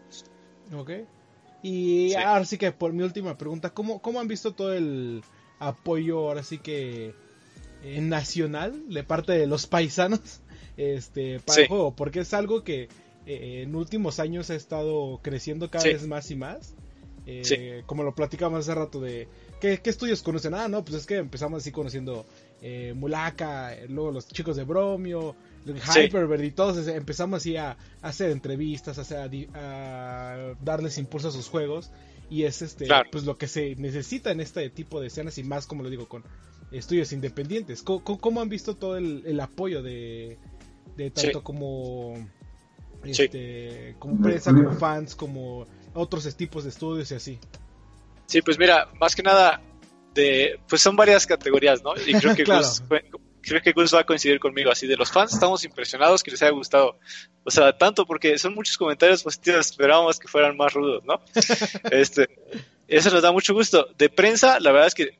[0.76, 0.92] Ok.
[1.64, 5.24] Y ahora sí que por mi última pregunta, ¿cómo, cómo han visto todo el
[5.58, 7.14] apoyo ahora sí que
[7.82, 10.42] eh, nacional de parte de los paisanos
[10.78, 12.90] este para el juego porque es algo que
[13.26, 16.76] eh, en últimos años ha estado creciendo cada vez más y más.
[17.28, 19.30] Eh, como lo platicamos hace rato de
[19.62, 22.26] ¿qué, estudios conocen ah no pues es que empezamos así conociendo
[22.96, 29.30] Mulaka luego los chicos de Bromio Hyperbird y todos empezamos así a, hacer entrevistas a,
[29.54, 31.92] a darles impulso a sus juegos
[32.30, 35.68] y es este pues lo que se necesita en este tipo de escenas y más
[35.68, 36.24] como lo digo con
[36.72, 37.84] estudios independientes.
[37.84, 40.38] Cómo, han visto todo el, apoyo de,
[40.96, 42.16] de tanto como
[43.04, 47.40] este como prensa como fans como otros tipos de estudios y así
[48.32, 49.62] sí pues mira más que nada
[50.14, 52.44] de pues son varias categorías no y creo que
[53.42, 56.42] creo que Gus va a coincidir conmigo, así de los fans estamos impresionados que les
[56.42, 57.00] haya gustado,
[57.44, 61.22] o sea, tanto porque son muchos comentarios positivos, esperábamos que fueran más rudos, ¿no?
[61.92, 62.30] este,
[62.88, 63.88] eso nos da mucho gusto.
[63.98, 65.18] De prensa, la verdad es que eh,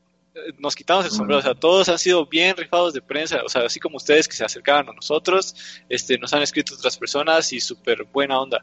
[0.58, 3.62] nos quitamos el sombrero, o sea, todos han sido bien rifados de prensa, o sea,
[3.62, 5.54] así como ustedes que se acercaban a nosotros,
[5.88, 8.62] este, nos han escrito otras personas y súper buena onda.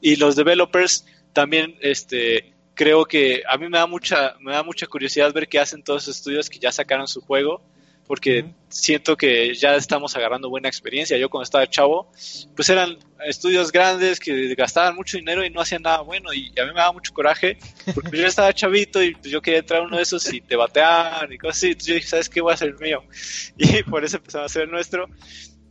[0.00, 4.86] Y los developers también, este, creo que a mí me da mucha, me da mucha
[4.86, 7.62] curiosidad ver qué hacen todos esos estudios que ya sacaron su juego
[8.06, 11.18] porque siento que ya estamos agarrando buena experiencia.
[11.18, 12.10] Yo cuando estaba chavo,
[12.56, 16.64] pues eran estudios grandes que gastaban mucho dinero y no hacían nada bueno y a
[16.64, 17.58] mí me daba mucho coraje
[17.94, 20.56] porque yo estaba chavito y pues yo quería entrar a uno de esos y te
[20.56, 21.66] bateaban y cosas así.
[21.66, 22.40] Entonces yo dije, ¿sabes qué?
[22.40, 23.04] Voy a hacer el mío.
[23.58, 25.06] Y por eso empezamos a hacer el nuestro.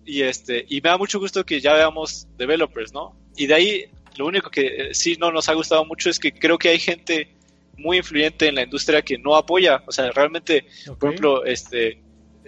[0.05, 3.17] Y, este, y me da mucho gusto que ya veamos developers, ¿no?
[3.35, 3.85] Y de ahí,
[4.17, 6.79] lo único que eh, sí no nos ha gustado mucho es que creo que hay
[6.79, 7.35] gente
[7.77, 9.83] muy influyente en la industria que no apoya.
[9.87, 10.65] O sea, realmente,
[10.99, 12.01] por ejemplo, este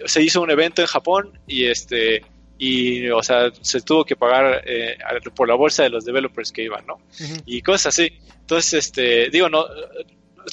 [0.06, 2.24] se hizo un evento en Japón y este
[2.58, 4.96] y o sea se tuvo que pagar eh,
[5.34, 7.00] por la bolsa de los developers que iban no
[7.46, 8.12] y cosas así.
[8.40, 9.66] Entonces este digo no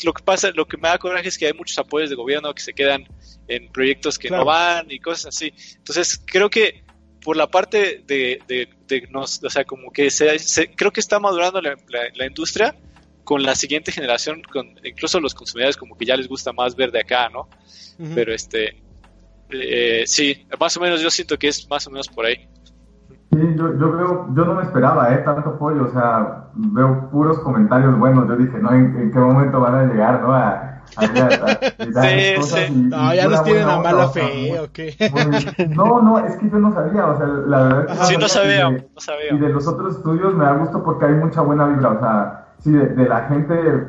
[0.04, 2.54] lo que pasa lo que me da coraje es que hay muchos apoyos de gobierno
[2.54, 3.08] que se quedan
[3.48, 5.54] en proyectos que no van y cosas así.
[5.78, 6.84] Entonces creo que
[7.30, 11.62] por la parte de, de, nos, o sea como que se, creo que está madurando
[11.62, 11.76] la,
[12.16, 12.74] la, industria
[13.24, 16.92] con la siguiente generación con incluso los consumidores como que ya les gusta más ver
[16.92, 17.48] de acá no
[18.16, 18.82] pero este
[19.52, 22.50] eh, sí, más o menos yo siento que es más o menos por ahí.
[23.32, 25.20] Sí, yo, yo veo, yo no me esperaba, ¿eh?
[25.20, 29.76] Tanto apoyo, o sea, veo puros comentarios buenos, yo dije, no, ¿en, qué momento van
[29.76, 30.34] a llegar, no?
[30.34, 30.69] A,
[32.42, 34.96] sí, no, ya nos tienen a mala fe, ¿o qué?
[35.76, 38.82] no, no, es que yo no sabía, o sea, la verdad Sí, no sabía, no
[38.98, 39.34] sabía.
[39.34, 42.48] Y de los otros estudios me da gusto porque hay mucha buena vibra, o sea,
[42.60, 43.88] sí, de, de la gente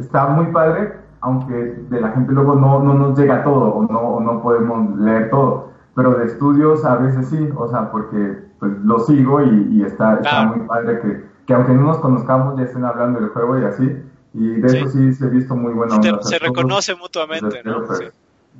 [0.00, 4.20] está muy padre, aunque de la gente luego no, no nos llega todo o no,
[4.20, 5.72] no podemos leer todo.
[5.94, 10.44] Pero de estudios a veces sí, o sea, porque pues lo sigo y, está, está
[10.46, 14.02] muy padre que, que, aunque no nos conozcamos ya estén hablando del juego y así.
[14.34, 16.22] Y de eso sí se ha visto muy buena onda.
[16.22, 17.84] Se, reconoce mutuamente, ¿no?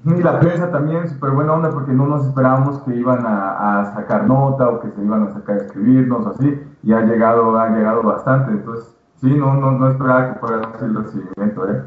[0.04, 3.94] Y la prensa también, súper buena onda, porque no nos esperábamos que iban a, a,
[3.94, 7.68] sacar nota o que se iban a sacar a escribirnos así, y ha llegado, ha
[7.68, 8.52] llegado bastante.
[8.52, 8.86] Entonces,
[9.20, 11.82] sí, no, no, no esperaba que fuera así el recibimiento, ¿eh?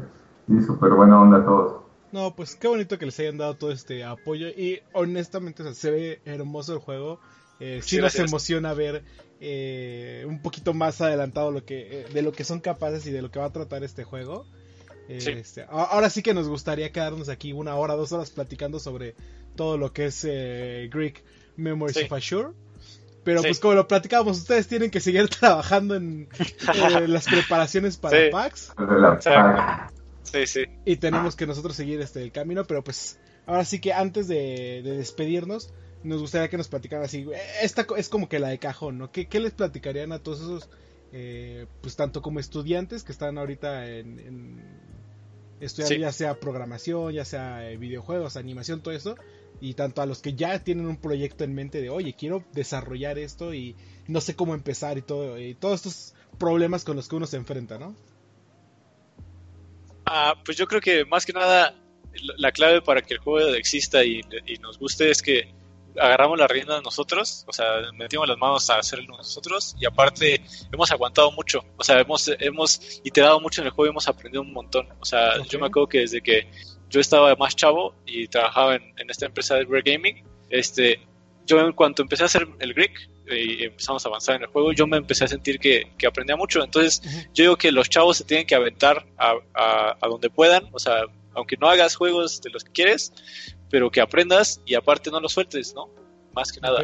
[0.48, 1.86] Y súper buena onda a todos.
[2.12, 6.20] No, pues qué bonito que les hayan dado todo este apoyo y honestamente se ve
[6.24, 7.20] hermoso el juego.
[7.58, 9.04] Eh, sí, nos emociona ver
[9.40, 13.22] eh, un poquito más adelantado lo que, eh, de lo que son capaces y de
[13.22, 14.46] lo que va a tratar este juego.
[15.08, 19.14] Este, ahora sí que nos gustaría quedarnos aquí una hora, dos horas platicando sobre
[19.54, 21.22] todo lo que es Greek
[21.56, 22.48] Memories of Ashore.
[23.26, 26.28] Pero pues como lo platicábamos, ustedes tienen que seguir trabajando en,
[27.08, 28.72] las preparaciones para PAX.
[30.22, 30.64] Sí, sí.
[30.84, 34.82] Y tenemos que nosotros seguir este el camino, pero pues ahora sí que antes de,
[34.84, 35.72] despedirnos,
[36.02, 37.26] nos gustaría que nos platicaran así.
[37.62, 39.10] Esta es como que la de cajón, ¿no?
[39.10, 40.68] ¿Qué, les platicarían a todos esos
[41.12, 44.60] eh, pues tanto como estudiantes que están ahorita en,
[45.60, 49.16] estudiando ya sea programación, ya sea eh, videojuegos, animación, todo eso,
[49.60, 53.18] y tanto a los que ya tienen un proyecto en mente de, oye, quiero desarrollar
[53.18, 57.16] esto y no sé cómo empezar y todo, y todos estos problemas con los que
[57.16, 57.96] uno se enfrenta, ¿no?
[60.04, 61.74] Ah, pues yo creo que más que nada
[62.38, 64.22] la clave para que el juego exista y,
[64.60, 65.52] nos guste es que
[65.98, 70.90] agarramos la rienda nosotros, o sea, metimos las manos a hacerlo nosotros y aparte hemos
[70.90, 74.52] aguantado mucho, o sea, hemos, hemos iterado mucho en el juego y hemos aprendido un
[74.52, 74.88] montón.
[75.00, 76.48] O sea, yo me acuerdo que desde que
[76.88, 81.00] yo estaba más chavo y trabajaba en, esta empresa de Rare Gaming, este,
[81.46, 84.72] yo en cuanto empecé a hacer el Greek y empezamos a avanzar en el juego,
[84.72, 86.62] yo me empecé a sentir que, que aprendía mucho.
[86.62, 87.02] Entonces,
[87.34, 89.34] yo digo que los chavos se tienen que aventar a,
[90.00, 91.02] a, donde puedan, o sea,
[91.34, 93.12] aunque no hagas juegos de los que quieres,
[93.70, 95.86] pero que aprendas y aparte no los sueltes, ¿no?
[96.34, 96.80] Más que nada.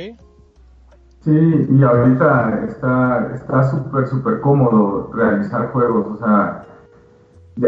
[1.21, 6.67] Sí, y ahorita está súper, súper cómodo realizar juegos, o sea,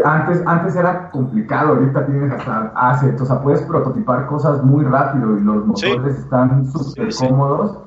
[0.03, 5.37] antes, antes era complicado, ahorita tienes hasta assets, o sea, puedes prototipar cosas muy rápido
[5.37, 7.77] y los motores están súper cómodos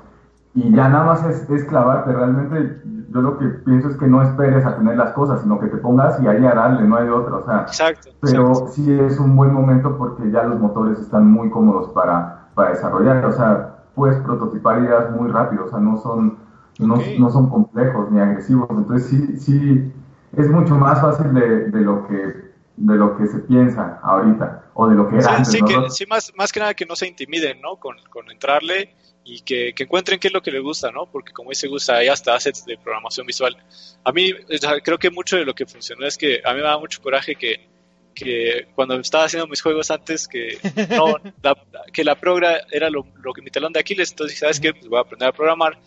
[0.54, 2.12] y ya nada más es, es, clavarte.
[2.12, 5.68] Realmente yo lo que pienso es que no esperes a tener las cosas, sino que
[5.68, 7.37] te pongas y ahí a darle, no hay otra.
[7.37, 11.49] O sea, exacto, pero sí es un buen momento porque ya los motores están muy
[11.51, 13.25] cómodos para, para desarrollar.
[13.25, 16.37] O sea, puedes prototipar ideas muy rápido, o sea, no son,
[16.79, 18.68] no, no son complejos ni agresivos.
[18.71, 19.92] Entonces sí, sí
[20.37, 22.47] es mucho más fácil de, de, lo que
[22.80, 25.60] de lo que se piensa ahorita o de lo que era antes, sí,
[25.90, 27.76] sí, más, más que nada que no se intimiden, ¿no?
[27.76, 31.06] Con, con entrarle y que, que, encuentren qué es lo que les gusta, ¿no?
[31.06, 33.56] Porque como dice gusta, hay hasta assets de programación visual.
[34.04, 34.32] A mí,
[34.84, 37.34] creo que mucho de lo que funcionó es que a mí me daba mucho coraje
[37.34, 37.68] que,
[38.14, 40.58] que cuando estaba haciendo mis juegos antes, que
[40.90, 41.56] no, la,
[41.92, 44.72] que la progra era lo, lo, que mi talón de Aquiles, entonces, ¿sabes qué?
[44.72, 45.78] Pues voy a aprender a programar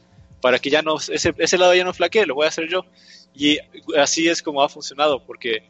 [0.41, 2.85] para que ya no, ese, ese lado ya no flaquee, lo voy a hacer yo.
[3.33, 3.57] Y
[3.97, 5.63] así es como ha funcionado, porque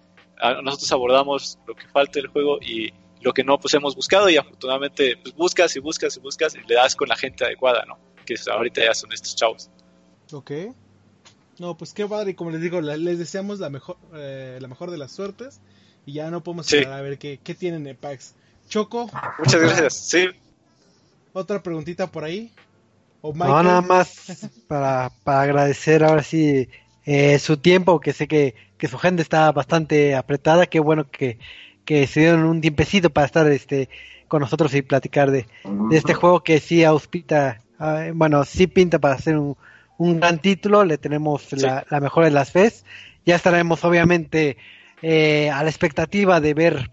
[0.64, 4.38] nosotros abordamos lo que falta del juego y lo que no, pues hemos buscado y
[4.38, 7.98] afortunadamente pues buscas y buscas y buscas y le das con la gente adecuada, ¿no?
[8.26, 9.70] Que ahorita ya son estos chavos.
[10.32, 10.52] Ok.
[11.60, 14.90] No, pues qué padre, y como les digo, les deseamos la mejor, eh, la mejor
[14.90, 15.62] de las suertes
[16.06, 18.34] y ya no podemos esperar a ver qué, qué tienen en PAX.
[18.68, 19.10] Choco.
[19.38, 20.28] Muchas gracias, sí.
[21.34, 22.52] Otra preguntita por ahí.
[23.22, 26.68] ¿O no, nada más para, para agradecer ahora sí
[27.06, 31.38] eh, su tiempo, que sé que, que, su gente está bastante apretada, qué bueno que,
[31.86, 33.90] que se dieron un tiempecito para estar este
[34.28, 35.46] con nosotros y platicar de,
[35.90, 39.58] de este juego que sí auspita, ah, bueno, sí pinta para hacer un,
[39.98, 42.72] un gran título, le tenemos la, la, mejor de las fe,
[43.26, 44.56] ya estaremos obviamente
[45.02, 46.92] eh, a la expectativa de ver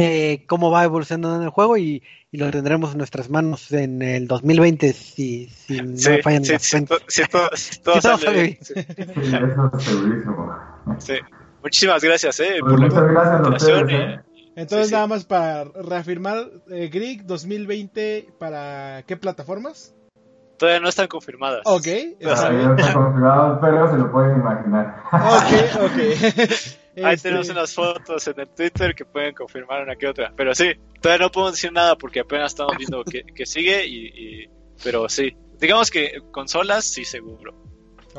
[0.00, 4.02] eh, cómo va evolucionando en el juego y, y, lo tendremos en nuestras manos en
[4.02, 6.98] el 2020 si, si no fallan sí, las cuentas.
[7.08, 7.50] Sí, todo,
[7.84, 8.58] todo, sale bien.
[10.98, 11.14] Sí.
[11.62, 13.90] Muchísimas gracias eh, por muchas la gracias invitación.
[13.90, 14.20] ¿eh?
[14.56, 19.94] Entonces, nada más para reafirmar, eh, Greek 2020, ¿para qué plataformas?
[20.58, 21.62] Todavía no están confirmadas.
[21.64, 21.86] Ok.
[22.20, 25.02] Todavía no están confirmadas, pero se lo pueden imaginar.
[25.12, 26.76] Ok, ok.
[26.96, 30.32] Ahí este, tenemos unas fotos en el Twitter que pueden confirmar una que otra.
[30.36, 33.86] Pero sí, todavía no podemos decir nada porque apenas estamos viendo que, sigue.
[33.86, 34.48] Y,
[34.82, 37.54] pero sí, digamos que consolas, sí, seguro.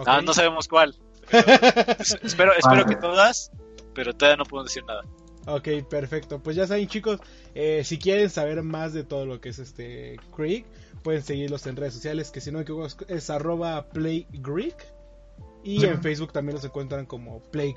[0.06, 0.96] Ah, no sabemos cuál.
[2.24, 3.52] espero espero que todas,
[3.94, 5.04] pero todavía no podemos decir nada.
[5.48, 6.40] Ok, perfecto.
[6.40, 7.20] Pues ya saben, chicos,
[7.56, 10.66] eh, si quieren saber más de todo lo que es este Creek,
[11.04, 14.76] pueden seguirlos en redes sociales, que si no me equivoco es arroba playgreek.
[15.64, 17.76] Y en Facebook también los encuentran como Play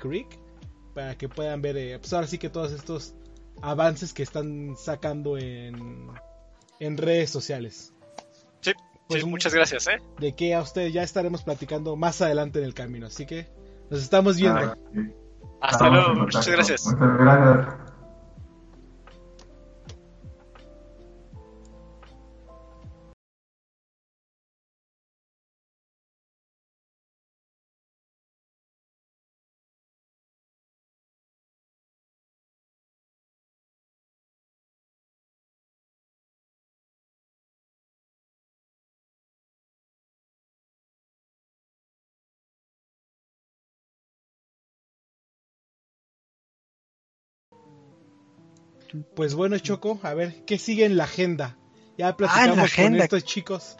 [0.95, 3.13] para que puedan ver, eh, pues ahora sí que todos estos
[3.61, 6.09] avances que están sacando en,
[6.79, 7.93] en redes sociales.
[8.61, 8.71] Sí,
[9.07, 10.01] pues muchas gracias, ¿eh?
[10.19, 13.47] De que a ustedes ya estaremos platicando más adelante en el camino, así que
[13.89, 14.59] nos estamos viendo.
[14.59, 14.77] Ah,
[15.61, 16.85] Hasta luego, muchas gracias.
[16.85, 17.84] Muchas gracias.
[49.15, 51.57] Pues bueno, Choco, a ver, ¿qué sigue en la agenda?
[51.97, 53.77] Ya ah, platicamos con estos chicos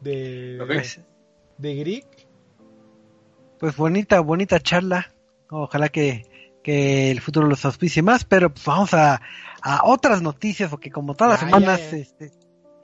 [0.00, 0.58] de,
[1.58, 2.06] de Greek.
[3.58, 5.12] Pues bonita, bonita charla.
[5.50, 6.26] Ojalá que,
[6.64, 9.20] el futuro los auspicie más, pero pues vamos a,
[9.62, 11.80] a otras noticias, porque como todas las semanas...
[11.92, 12.32] Este,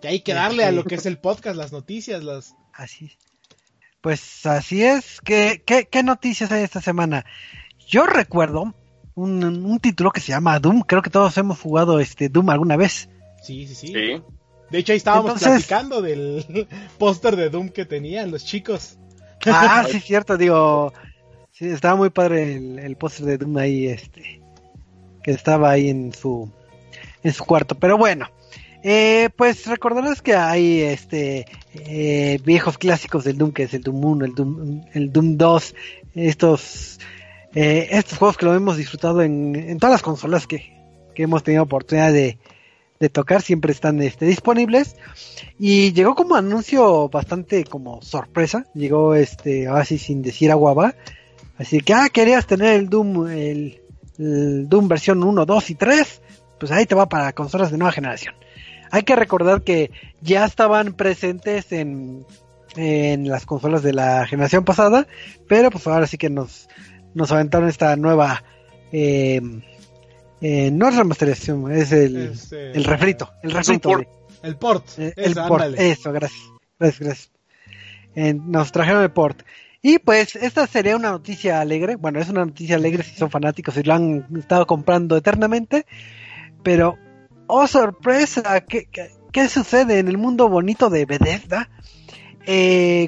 [0.01, 2.55] que hay que darle a lo que es el podcast, las noticias, las...
[2.73, 3.17] Así
[4.01, 5.21] Pues así es.
[5.21, 7.25] ¿Qué, qué, noticias hay esta semana?
[7.87, 8.75] Yo recuerdo
[9.15, 10.83] un, título que se llama Doom.
[10.83, 13.09] Creo que todos hemos jugado este Doom alguna vez.
[13.43, 13.93] Sí, sí, sí.
[13.93, 16.67] De hecho, ahí estábamos platicando del
[16.99, 18.99] póster de Doom que tenían los chicos.
[19.47, 20.37] Ah, sí, cierto.
[20.37, 20.93] Digo,
[21.51, 24.41] sí, estaba muy padre el, el póster de Doom ahí, este,
[25.23, 26.51] que estaba ahí en su,
[27.23, 27.75] en su cuarto.
[27.75, 28.29] Pero bueno,
[28.85, 34.05] eh, pues recordarás que hay este eh, viejos clásicos del Doom, que es el Doom
[34.05, 35.75] 1, el Doom, el Doom 2,
[36.15, 36.99] estos,
[37.55, 40.81] eh, estos juegos que lo hemos disfrutado en, todas las consolas que,
[41.15, 42.39] hemos tenido oportunidad de,
[43.11, 44.97] tocar, siempre están este, disponibles.
[45.59, 50.95] Y llegó como anuncio bastante como sorpresa, llegó este, así sin decir agua va.
[51.59, 53.83] Así que, ah, querías tener el Doom, el,
[54.17, 56.23] Doom versión 1, 2 y 3,
[56.59, 58.35] pues ahí te va para consolas de nueva generación.
[58.91, 59.91] Hay que recordar que
[60.21, 62.25] ya estaban presentes en,
[62.77, 65.07] en las consolas de la generación pasada,
[65.49, 66.69] pero pues ahora sí que nos,
[67.15, 68.43] nos aventaron esta nueva...
[68.93, 69.41] Eh,
[70.41, 73.31] eh, no es remasterización, es el, eh, el refrito.
[73.43, 73.91] El refrito.
[74.43, 74.85] El port.
[74.99, 75.75] el port.
[75.79, 76.43] Eso, gracias.
[76.79, 77.31] Gracias,
[78.15, 79.43] nos trajeron el port.
[79.83, 81.97] Y pues esta sería una noticia alegre.
[81.97, 85.87] Bueno, es una noticia alegre si son fanáticos y lo han estado comprando eternamente.
[86.63, 86.99] Pero
[87.49, 88.89] oh sorpresa, ¿qué,
[89.33, 91.69] qué, sucede en el mundo bonito de Bethesda?
[92.47, 93.07] Eh,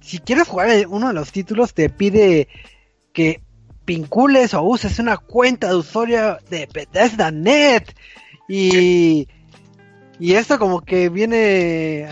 [0.00, 2.48] si quieres jugar uno de los títulos, te pide
[3.12, 3.40] que
[3.86, 7.84] vincules o uses una cuenta de usuario de Bethesda.net
[8.48, 9.28] y
[10.18, 12.06] y esto como que viene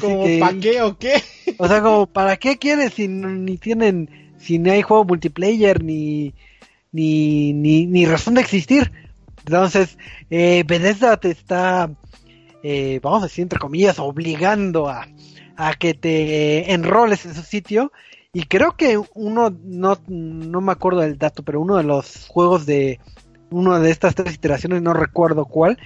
[0.00, 1.22] como para qué o qué
[1.58, 6.34] o sea como para qué quieres si ni tienen si no hay juego multiplayer ni
[6.90, 8.90] ni ni, ni razón de existir
[9.46, 9.98] entonces,
[10.30, 11.90] eh, Bethesda te está,
[12.62, 15.08] eh, vamos a decir entre comillas, obligando a,
[15.56, 17.92] a que te enroles en su sitio.
[18.34, 22.64] Y creo que uno, no, no me acuerdo del dato, pero uno de los juegos
[22.64, 22.98] de
[23.50, 25.78] una de estas tres iteraciones, no recuerdo cuál,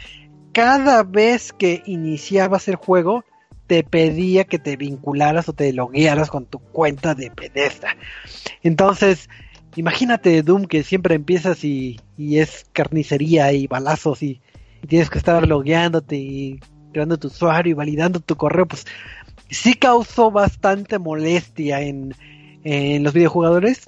[0.53, 3.25] cada vez que iniciabas el juego,
[3.67, 7.97] te pedía que te vincularas o te loguearas con tu cuenta de Bethesda.
[8.63, 9.29] Entonces,
[9.75, 14.41] imagínate Doom que siempre empiezas y, es carnicería y balazos y,
[14.87, 16.61] tienes que estar logueándote y
[16.93, 18.87] creando tu usuario y validando tu correo, pues
[19.51, 22.15] sí causó bastante molestia en,
[23.01, 23.83] los videojugadores.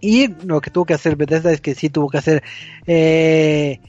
[0.00, 2.42] Y lo que tuvo que hacer Bethesda es que sí tuvo que hacer
[2.86, 3.80] eh,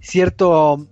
[0.00, 0.86] cierto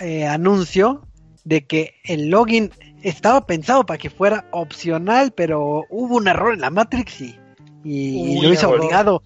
[0.00, 1.06] eh, anuncio
[1.44, 2.70] de que el login
[3.02, 7.36] estaba pensado para que fuera opcional, pero hubo un error en la Matrix y
[7.84, 9.22] y, lo hizo obligado.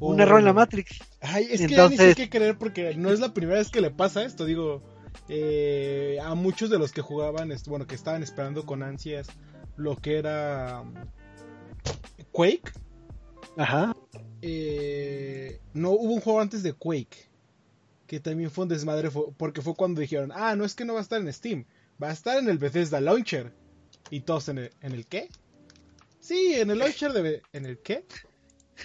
[0.00, 0.98] Un error en la Matrix.
[1.20, 2.00] Ay, es que Entonces...
[2.00, 4.44] ni sé qué creer porque no es la primera vez que le pasa esto.
[4.44, 4.82] Digo,
[5.28, 9.28] eh, a muchos de los que jugaban, bueno, que estaban esperando con ansias
[9.76, 10.84] lo que era
[12.32, 12.72] Quake.
[13.56, 13.96] Ajá.
[14.40, 17.32] Eh, no hubo un juego antes de Quake
[18.12, 20.98] que también fue un desmadre porque fue cuando dijeron, ah, no es que no va
[20.98, 21.64] a estar en Steam,
[22.02, 23.54] va a estar en el Bethesda Launcher.
[24.10, 25.30] Y todos en el, ¿en el qué?
[26.20, 27.40] Sí, en el launcher de...
[27.54, 28.04] ¿En el qué?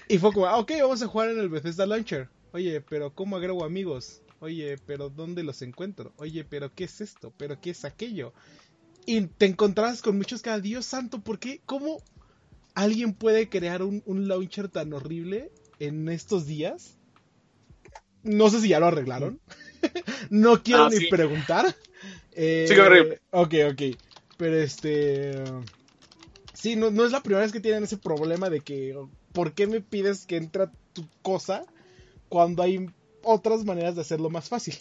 [0.07, 2.29] Y fue como, ah, ok, vamos a jugar en el Bethesda Launcher.
[2.53, 4.21] Oye, pero ¿cómo agrego amigos?
[4.39, 6.13] Oye, pero ¿dónde los encuentro?
[6.15, 7.33] Oye, pero ¿qué es esto?
[7.35, 8.31] ¿Pero qué es aquello?
[9.05, 11.59] Y te encontrabas con muchos que, Dios santo, ¿por qué?
[11.65, 12.01] ¿Cómo
[12.77, 16.95] alguien puede crear un, launcher tan horrible en estos días?
[18.21, 19.39] No sé si ya lo arreglaron.
[20.29, 21.75] no quiero ah, ni preguntar.
[22.33, 23.19] Eh, sí, horrible.
[23.31, 23.81] Ok, ok.
[24.37, 25.43] Pero este...
[26.53, 28.95] Sí, no, no es la primera vez que tienen ese problema de que,
[29.33, 31.65] ¿por qué me pides que entre tu cosa
[32.29, 32.91] cuando hay
[33.23, 34.75] otras maneras de hacerlo más fácil?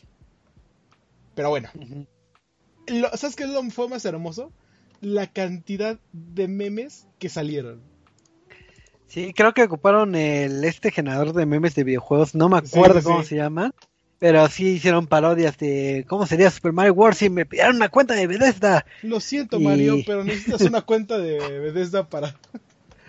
[1.35, 1.71] Pero bueno.
[3.15, 4.53] ¿Sabes qué es lo fue más hermoso?
[5.01, 7.81] La cantidad de memes que salieron.
[9.07, 13.23] Sí, creo que ocuparon el este generador de memes de videojuegos, no me acuerdo cómo
[13.23, 13.73] se llama,
[14.19, 18.15] pero sí hicieron parodias de cómo sería Super Mario World si me pidieran una cuenta
[18.15, 18.85] de Bethesda.
[19.03, 22.35] Lo siento, Mario, pero necesitas una cuenta de Bethesda para.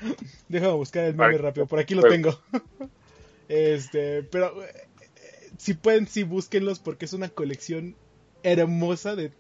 [0.50, 2.40] Déjame buscar el meme rápido, por aquí lo tengo.
[3.50, 4.88] este, pero eh,
[5.58, 7.96] si pueden, sí, búsquenlos porque es una colección
[8.44, 9.32] hermosa de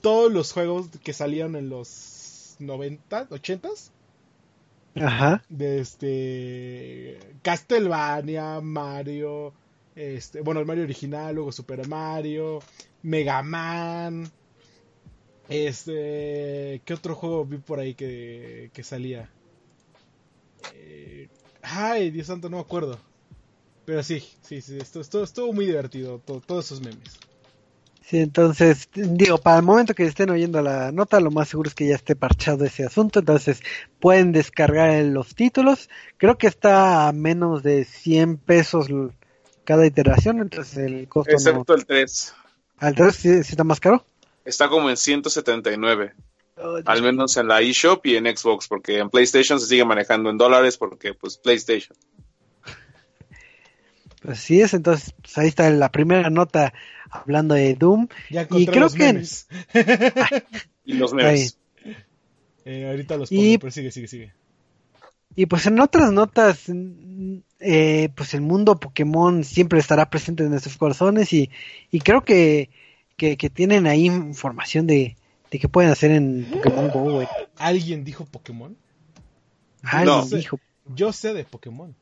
[0.00, 3.68] todos los juegos que salieron en los 90, 80
[4.96, 5.42] Ajá.
[5.48, 7.18] De este.
[7.42, 9.52] Castlevania, Mario.
[9.94, 12.60] Este, bueno, el Mario original, luego Super Mario,
[13.02, 14.30] Mega Man.
[15.48, 19.28] Este, ¿qué otro juego vi por ahí que, que salía?
[20.74, 21.28] Eh,
[21.62, 22.98] ay, Dios santo, no me acuerdo.
[23.84, 27.18] Pero sí, sí, sí, esto, estuvo muy divertido, todos esos memes.
[28.02, 31.74] Sí, entonces, digo, para el momento que estén oyendo la nota, lo más seguro es
[31.74, 33.62] que ya esté parchado ese asunto, entonces
[34.00, 38.88] pueden descargar los títulos, creo que está a menos de 100 pesos
[39.64, 41.32] cada iteración, entonces el costo...
[41.32, 42.34] Excepto el 3.
[42.78, 44.04] ¿Al 3 sí, está más caro?
[44.44, 46.14] Está como en 179.
[46.84, 50.38] al menos en la eShop y en Xbox, porque en PlayStation se sigue manejando en
[50.38, 51.96] dólares porque pues PlayStation.
[54.20, 56.72] Pues sí es, entonces pues, ahí está la primera nota
[57.10, 58.08] hablando de Doom.
[58.28, 59.24] y creo que...
[60.84, 61.58] y los memes.
[62.64, 64.32] Eh, ahorita los pongo, pero sigue, sigue, sigue.
[65.34, 66.64] Y pues en otras notas,
[67.60, 71.50] eh, pues el mundo Pokémon siempre estará presente en nuestros corazones y,
[71.90, 72.68] y creo que,
[73.16, 75.16] que, tienen ahí información de,
[75.50, 78.76] de qué pueden hacer en Pokémon Go, ¿Alguien dijo Pokémon?
[79.82, 80.58] Alguien dijo.
[80.94, 81.94] Yo sé de Pokémon.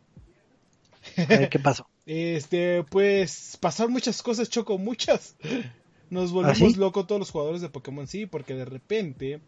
[1.50, 1.86] ¿Qué pasó?
[2.09, 5.36] Este, pues pasaron muchas cosas, Choco, muchas.
[6.11, 9.42] Nos volvimos ¿Ah, locos todos los jugadores de Pokémon, sí, porque de repente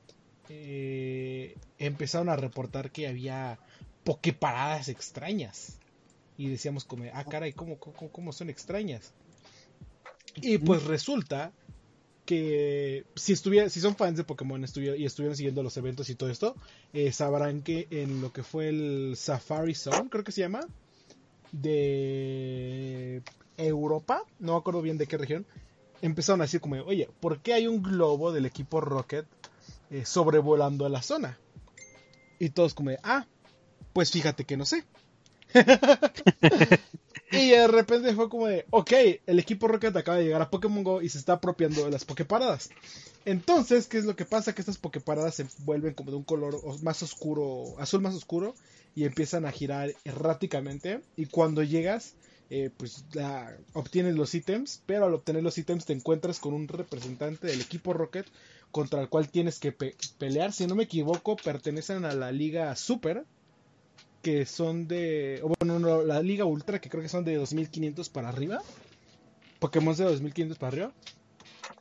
[0.51, 3.59] eh, empezaron a reportar que había
[4.05, 5.79] Poképaradas extrañas.
[6.37, 9.15] Y decíamos como, ah, caray, ¿cómo, cómo, son extrañas?
[10.37, 11.53] Y pues resulta
[12.27, 16.29] que si estuviera, si son fans de Pokémon y estuvieron siguiendo los eventos y todo
[16.29, 16.55] esto,
[16.93, 20.61] eh, sabrán que en lo que fue el Safari Zone, creo que se llama,
[21.53, 23.23] de
[23.57, 25.47] Europa, no me acuerdo bien de qué región,
[26.03, 29.27] empezaron a decir como, oye, ¿por qué hay un globo del equipo Rocket
[29.91, 31.39] eh, sobrevolando la zona?
[32.39, 33.27] Y todos como, ah,
[33.93, 34.85] pues fíjate que no sé.
[37.33, 38.93] y de repente fue como de, ok,
[39.27, 42.05] el equipo Rocket acaba de llegar a Pokémon Go y se está apropiando de las
[42.05, 42.71] Poképaradas.
[43.25, 44.55] Entonces, ¿qué es lo que pasa?
[44.55, 48.55] Que estas Poképaradas se vuelven como de un color más oscuro, azul más oscuro,
[48.95, 51.03] y empiezan a girar erráticamente.
[51.17, 52.15] Y cuando llegas,
[52.49, 53.05] eh, pues
[53.75, 57.93] obtienes los ítems, pero al obtener los ítems te encuentras con un representante del equipo
[57.93, 58.27] Rocket
[58.71, 60.53] contra el cual tienes que pelear.
[60.53, 63.25] Si no me equivoco, pertenecen a la Liga Super,
[64.23, 65.43] que son de.
[65.61, 68.63] Bueno, la Liga Ultra, que creo que son de 2500 para arriba.
[69.59, 70.93] Pokémon de 2500 para arriba.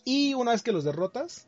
[0.06, 1.48] Y una vez que los derrotas,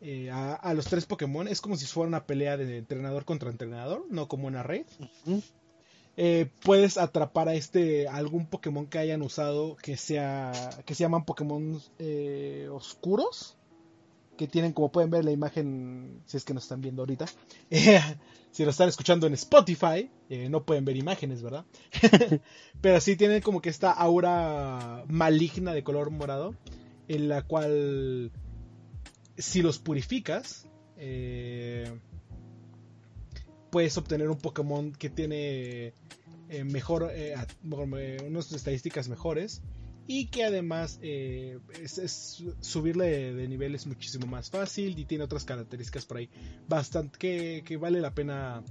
[0.00, 4.04] eh, a, los tres Pokémon es como si fuera una pelea de entrenador contra entrenador,
[4.10, 4.86] no como una raid.
[6.16, 10.52] Eh, puedes atrapar a este algún Pokémon que hayan usado que sea
[10.84, 13.56] que se llaman Pokémon eh, oscuros
[14.36, 17.26] que tienen como pueden ver la imagen si es que nos están viendo ahorita.
[18.50, 20.10] Si lo están escuchando en Spotify
[20.48, 21.66] no pueden ver imágenes verdad
[22.80, 26.54] pero sí tienen como que esta aura maligna de color morado
[27.08, 28.30] en la cual
[29.38, 31.90] si los purificas, eh,
[33.70, 35.94] puedes obtener un Pokémon que tiene
[36.48, 37.36] eh, mejor, eh,
[38.26, 39.62] unas estadísticas mejores
[40.06, 46.06] y que además es, subirle de, nivel es muchísimo más fácil y tiene otras características
[46.06, 46.30] por ahí
[46.66, 48.64] bastante que, vale la pena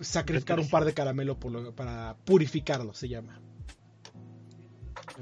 [0.00, 1.38] sacrificar un par de caramelo
[1.74, 3.45] para purificarlo, se llama.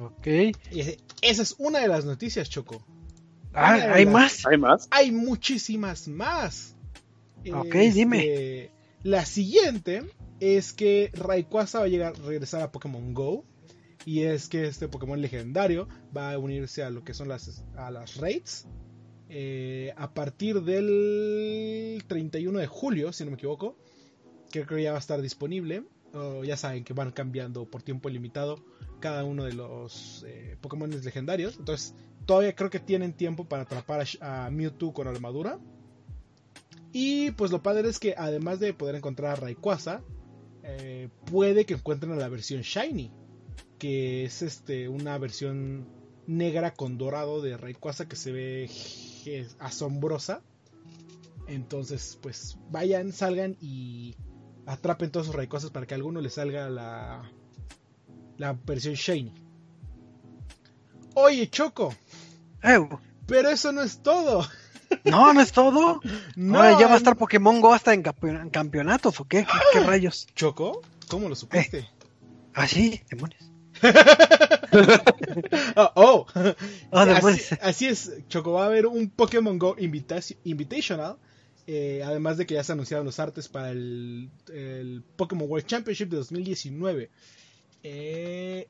[0.01, 0.27] Ok.
[0.27, 2.85] esa es una de las noticias, Choco.
[3.53, 4.45] Ah, ¿hay más?
[4.47, 4.89] ¿Hay más?
[4.91, 6.75] Hay muchísimas más.
[7.53, 8.19] Ok, dime.
[8.19, 8.73] Este,
[9.03, 10.03] la siguiente
[10.41, 13.45] es que Rayquaza va a llegar, regresar a Pokémon Go.
[14.07, 17.91] Y es que este Pokémon legendario va a unirse a lo que son las, a
[17.91, 18.67] las raids.
[19.31, 23.77] Eh, a partir del 31 de julio, si no me equivoco.
[24.51, 25.85] Creo que ya va a estar disponible.
[26.45, 28.63] Ya saben que van cambiando por tiempo limitado
[29.01, 31.57] cada uno de los eh, Pokémon legendarios.
[31.59, 31.95] Entonces,
[32.27, 35.59] todavía creo que tienen tiempo para atrapar a, Mewtwo con armadura.
[36.93, 40.03] Y pues lo padre es que además de poder encontrar a Rayquaza,
[40.63, 43.11] eh, puede que encuentren la versión Shiny,
[43.79, 45.89] que es este una versión
[46.27, 48.71] negra con dorado de Rayquaza que se ve
[49.59, 50.43] asombrosa.
[51.47, 54.15] Entonces, pues vayan, salgan y
[54.67, 57.31] atrapen todos sus Rayquazas para que a alguno le salga la,
[58.39, 59.33] la versión Shiny.
[61.15, 61.95] Oye, Choco.
[63.27, 64.47] Pero eso no es todo.
[65.05, 66.01] No, no es todo.
[66.37, 69.45] No, Ahora ya va a estar Pokémon Go hasta en, campeonatos o qué?
[69.73, 70.27] ¿Qué rayos?
[70.37, 70.83] ¿Choco?
[71.09, 71.79] ¿Cómo lo supiste?
[71.79, 71.89] Eh.
[72.55, 73.51] Ah, sí, demonios.
[75.77, 76.27] oh, oh.
[76.91, 76.99] oh
[77.61, 78.53] así, es, Choco.
[78.53, 81.17] Va a haber un Pokémon Go Invitational.
[81.67, 84.31] Eh, además de que ya se anunciaron los artes para el,
[85.17, 87.11] Pokémon World Championship de 2019.
[87.83, 88.69] Eh,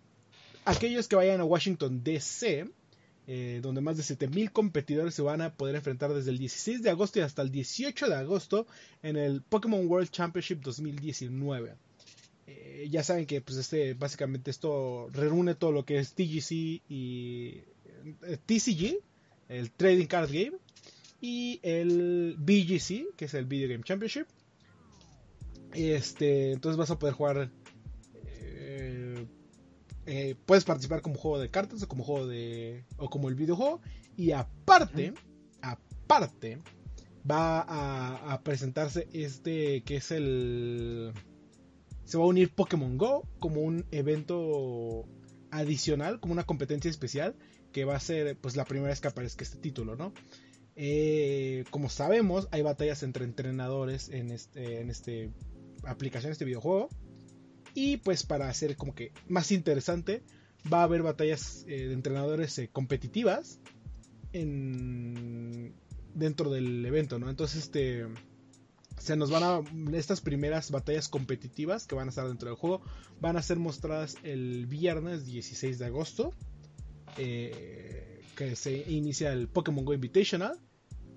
[0.64, 2.68] aquellos que vayan a Washington DC,
[3.26, 6.90] eh, donde más de 7000 competidores se van a poder enfrentar desde el 16 de
[6.90, 8.66] agosto y hasta el 18 de agosto
[9.02, 11.74] en el Pokémon World Championship 2019.
[12.46, 17.62] Eh, ya saben que pues este básicamente esto reúne todo lo que es TGC y
[18.46, 18.98] TCG,
[19.48, 20.58] el Trading Card Game,
[21.26, 24.26] y el BGC, que es el Video Game Championship.
[25.72, 27.50] Este, entonces vas a poder jugar.
[28.26, 29.26] Eh,
[30.04, 32.84] eh, puedes participar como juego de cartas o como juego de.
[32.98, 33.80] o como el videojuego.
[34.18, 35.14] Y aparte,
[35.62, 36.58] aparte,
[37.28, 41.10] va a, a, presentarse este que es el.
[42.04, 45.06] Se va a unir Pokémon Go como un evento
[45.50, 47.34] adicional, como una competencia especial,
[47.72, 50.12] que va a ser pues la primera vez que aparezca este título, ¿no?
[50.76, 55.30] Eh, como sabemos, hay batallas entre entrenadores en este, en este
[55.84, 56.88] aplicación, este videojuego.
[57.74, 60.22] Y pues para hacer como que más interesante,
[60.72, 63.60] va a haber batallas eh, de entrenadores eh, competitivas
[64.32, 65.74] en,
[66.14, 67.28] dentro del evento, ¿no?
[67.28, 68.06] Entonces, este,
[68.98, 72.80] se nos van a estas primeras batallas competitivas que van a estar dentro del juego
[73.20, 76.32] van a ser mostradas el viernes 16 de agosto
[78.36, 80.58] que se inicia el Pokémon Go Invitational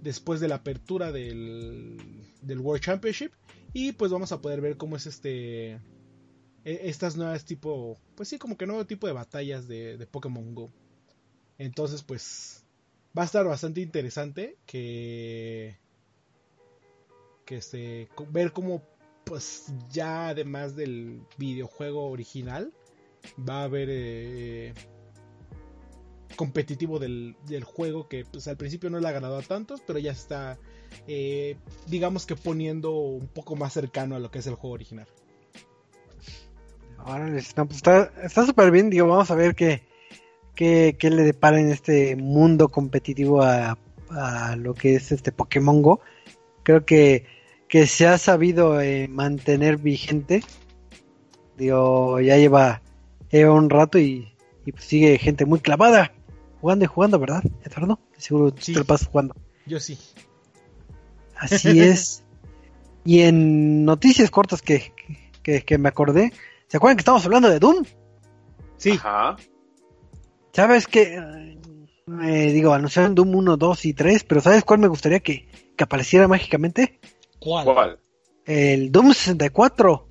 [0.01, 1.97] después de la apertura del,
[2.41, 3.32] del World Championship
[3.74, 5.80] y pues vamos a poder ver cómo es este e,
[6.64, 10.72] estas nuevas tipo pues sí como que nuevo tipo de batallas de, de Pokémon Go.
[11.58, 12.64] Entonces pues
[13.18, 15.78] va a estar bastante interesante que
[17.45, 18.84] que este ver cómo
[19.24, 22.72] pues ya además del videojuego original
[23.38, 24.74] va a haber eh,
[26.38, 27.36] competitivo del,
[27.66, 30.58] juego que pues, al principio no le ha ganado a tantos, pero ya está,
[31.08, 31.58] eh,
[31.88, 35.08] digamos que poniendo un poco más cercano a lo que es el juego original.
[37.00, 37.28] Ahora
[37.68, 37.84] pues,
[38.24, 39.84] está súper bien, digo, vamos a ver qué,
[40.56, 43.78] qué, le depara en este mundo competitivo a,
[44.58, 46.00] lo que es este Pokémon Go.
[46.64, 47.26] Creo que,
[47.68, 50.44] que se ha sabido eh, mantener vigente.
[51.58, 52.82] Digo, ya lleva,
[53.34, 54.34] un rato y,
[54.66, 56.14] y pues sigue gente muy clavada
[56.68, 57.97] jugando y jugando, ¿verdad, Eduardo?
[58.18, 58.74] Seguro sí.
[58.74, 59.34] te lo pasas jugando.
[59.65, 59.97] Yo sí.
[61.38, 62.26] Así es.
[63.05, 64.91] y en noticias cortas que,
[65.43, 66.34] que, me acordé,
[66.68, 67.86] ¿se acuerdan que estamos hablando de Doom?
[68.76, 68.91] Sí.
[68.91, 69.38] Ajá.
[70.51, 71.57] ¿Sabes qué?
[72.24, 75.47] Eh, digo, anunciaron Doom 1, 2 y 3, pero ¿sabes cuál me gustaría que,
[75.78, 76.99] que apareciera mágicamente?
[77.39, 77.63] ¿Cuál?
[77.63, 77.99] ¿Cuál?
[78.43, 80.09] El Doom 64.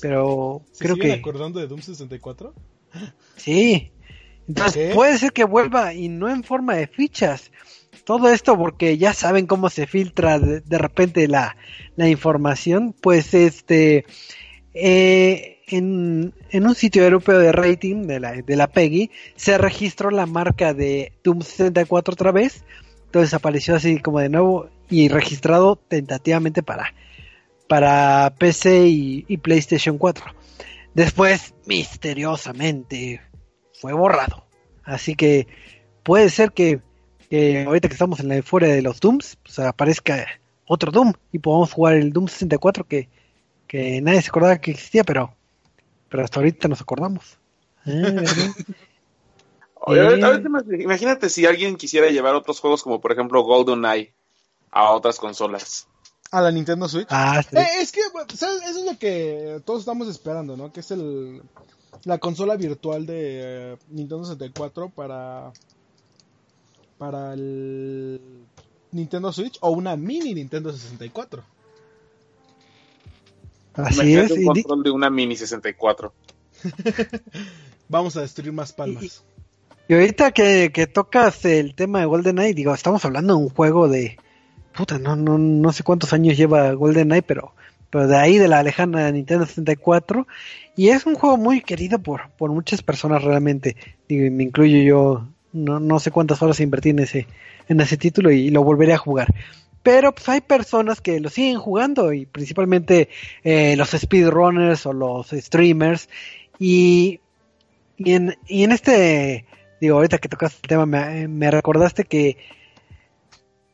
[0.00, 1.14] Pero creo que.
[1.14, 2.54] acordando de Doom 64?
[3.34, 3.90] Sí.
[4.48, 7.50] Entonces puede ser que vuelva y no en forma de fichas.
[8.04, 11.56] Todo esto porque ya saben cómo se filtra de, repente la,
[11.96, 12.94] información.
[13.00, 14.04] Pues este
[14.74, 20.26] eh, en, un sitio europeo de rating de la, de la PEGI se registró la
[20.26, 22.64] marca de Doom 64 otra vez.
[23.06, 26.94] Entonces apareció así como de nuevo y registrado tentativamente para,
[27.68, 30.24] para PC y, y PlayStation 4.
[30.94, 33.20] Después, misteriosamente,
[33.80, 34.44] fue borrado.
[34.84, 35.46] Así que
[36.02, 36.80] puede ser que,
[37.66, 40.26] ahorita que estamos en la euforia de los Dooms, pues aparezca
[40.66, 43.08] otro Doom y podamos jugar el Doom 64 que,
[43.66, 45.34] que nadie se acordaba que existía, pero,
[46.08, 47.38] pero hasta ahorita nos acordamos.
[47.84, 48.24] Ah,
[50.78, 54.12] imagínate si alguien quisiera llevar otros juegos como por ejemplo GoldenEye
[54.70, 55.86] a otras consolas.
[56.32, 57.06] A la Nintendo Switch.
[57.08, 60.72] Ah, eh, es que eso es lo que todos estamos esperando, ¿no?
[60.72, 61.40] Que es el
[62.04, 65.52] la consola virtual de eh, Nintendo 64 para
[66.98, 68.20] para el
[68.92, 71.42] Nintendo Switch o una mini Nintendo 64.
[73.74, 74.30] Así es.
[74.30, 76.12] Un control de una mini 64.
[77.88, 79.24] Vamos a destruir más palmas.
[79.88, 83.88] Y, ahorita que, que, tocas el tema de GoldenEye, digo, estamos hablando de un juego
[83.88, 84.16] de.
[84.74, 87.54] Puta, no, no, no sé cuántos años lleva GoldenEye, pero
[87.90, 90.26] pero de ahí de la lejana Nintendo 64
[90.76, 93.76] y es un juego muy querido por, por muchas personas realmente,
[94.08, 97.26] Digo, me incluyo yo, no, no sé cuántas horas invertí en ese,
[97.68, 99.32] en ese título y, lo volveré a jugar.
[99.82, 103.08] Pero pues hay personas que lo siguen jugando y principalmente
[103.42, 106.08] eh, los speedrunners o los streamers.
[106.58, 107.20] Y,
[107.96, 109.46] y, en, y en este,
[109.80, 112.36] digo, ahorita que tocaste el tema me, me recordaste que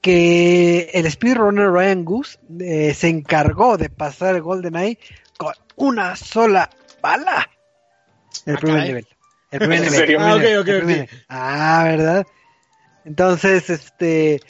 [0.03, 4.99] que el speedrunner Ryan Goose eh, se encargó de pasar el GoldenEye
[5.39, 6.69] con una sola
[7.01, 7.49] bala.
[8.45, 9.09] El ah, primer nivel.
[9.53, 11.09] El primer nivel.
[11.29, 12.27] Ah, ah, ¿verdad?
[13.05, 14.41] Entonces, este,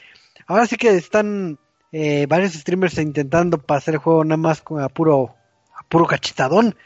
[0.47, 1.59] ahora sí que están
[1.93, 5.37] eh, varios streamers intentando pasar el juego nada más con a puro,
[5.79, 6.77] a puro cachetadón.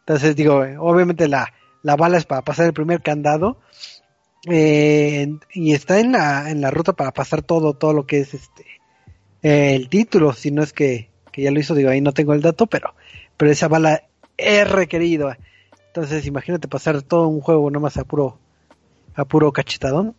[0.00, 1.52] Entonces, digo, obviamente la,
[1.82, 3.58] la bala es para pasar el primer candado
[4.46, 8.34] eh, y está en la, en la ruta para pasar todo, todo lo que es
[8.34, 8.64] este
[9.42, 12.66] el título, si no es que, ya lo hizo, digo, ahí no tengo el dato,
[12.66, 12.94] pero,
[13.36, 14.04] pero esa bala
[14.36, 15.34] es requerido.
[15.88, 18.38] Entonces, imagínate pasar todo un juego nomás a puro,
[19.14, 20.14] a puro cachetadón.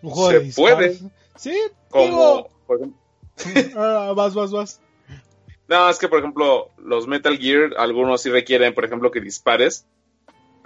[0.00, 0.98] Se puede.
[1.36, 1.56] Sí,
[1.90, 2.48] como
[3.76, 4.80] ah, vas, vas, vas.
[5.68, 9.84] No, es que por ejemplo, los Metal Gear, algunos sí requieren, por ejemplo, que dispares.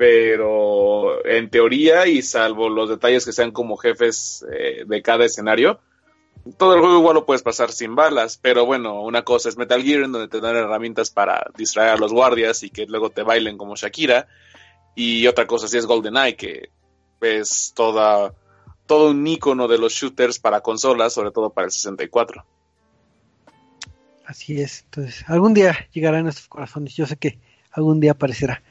[0.03, 5.79] Pero en teoría, y salvo los detalles que sean como jefes eh, de cada escenario,
[6.57, 9.81] todo el juego igual lo puedes pasar sin balas, pero bueno, una cosa es Metal
[9.81, 13.23] Gear, en donde te dan herramientas para distraer a los guardias y que luego te
[13.23, 14.27] bailen como Shakira,
[14.97, 16.71] y otra cosa sí es GoldenEye, que
[17.21, 18.35] es toda,
[18.89, 22.45] todo un icono de los shooters para consolas, sobre todo para el 64.
[24.27, 27.39] Así es, entonces algún día llegará a nuestros corazones, yo sé que
[27.73, 28.63] algún día aparecerá.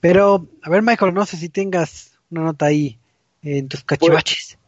[0.00, 2.98] Pero, a ver Michael, no sé si tengas una nota ahí
[3.42, 4.58] en tus cachivaches.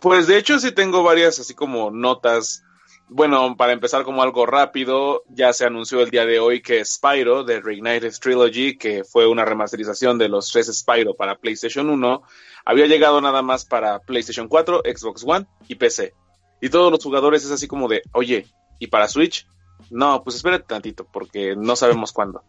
[0.00, 2.64] Pues de hecho sí tengo varias así como notas.
[3.08, 7.44] Bueno, para empezar como algo rápido, ya se anunció el día de hoy que Spyro
[7.44, 12.22] de Reignited Trilogy, que fue una remasterización de los tres Spyro para PlayStation 1,
[12.64, 16.14] había llegado nada más para PlayStation 4, Xbox One y PC.
[16.60, 18.46] Y todos los jugadores es así como de, oye,
[18.78, 19.46] ¿y para Switch?
[19.90, 22.42] No, pues espérate tantito, porque no sabemos cuándo.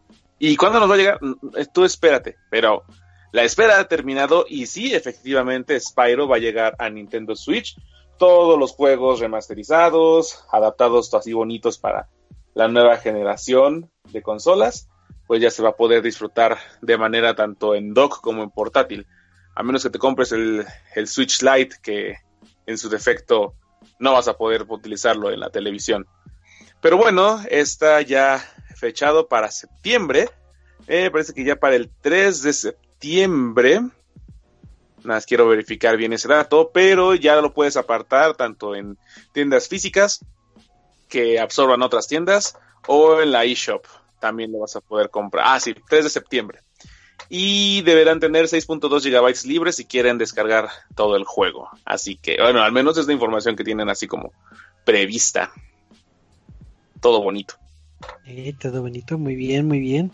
[0.46, 1.20] ¿Y cuándo nos va a llegar?
[1.22, 1.36] Mm,
[1.74, 2.84] tú espérate, pero
[3.32, 7.78] la espera ha terminado y sí, efectivamente, Spyro va a llegar a Nintendo Switch.
[8.20, 12.10] Todos los juegos remasterizados, adaptados así bonitos para
[12.56, 14.89] la nueva generación de consolas,
[15.28, 19.08] pues ya se va a poder disfrutar de manera tanto en dock como en portátil.
[19.56, 20.68] A menos que te compres el,
[21.08, 22.18] Switch Lite, que
[22.66, 23.56] en su defecto
[23.98, 26.06] no vas a poder utilizarlo en la televisión.
[26.82, 28.46] Pero bueno, está ya
[28.76, 30.30] fechado para septiembre.
[30.88, 33.80] Eh, parece que ya para el 3 de septiembre.
[33.80, 38.98] Nada más quiero verificar bien ese dato, pero ya lo puedes apartar tanto en
[39.34, 40.26] tiendas físicas
[41.10, 42.58] que absorban otras tiendas
[42.88, 43.86] o en la eShop.
[44.20, 45.46] También lo vas a poder comprar.
[45.48, 46.60] Ah, sí, 3 de septiembre.
[47.30, 51.70] Y deberán tener 6.2 GB libres si quieren descargar todo el juego.
[51.86, 54.32] Así que, bueno, al menos es la información que tienen así como
[54.86, 55.52] prevista.
[57.02, 57.56] Todo bonito.
[58.26, 60.12] Eh, todo bonito, muy bien, muy bien.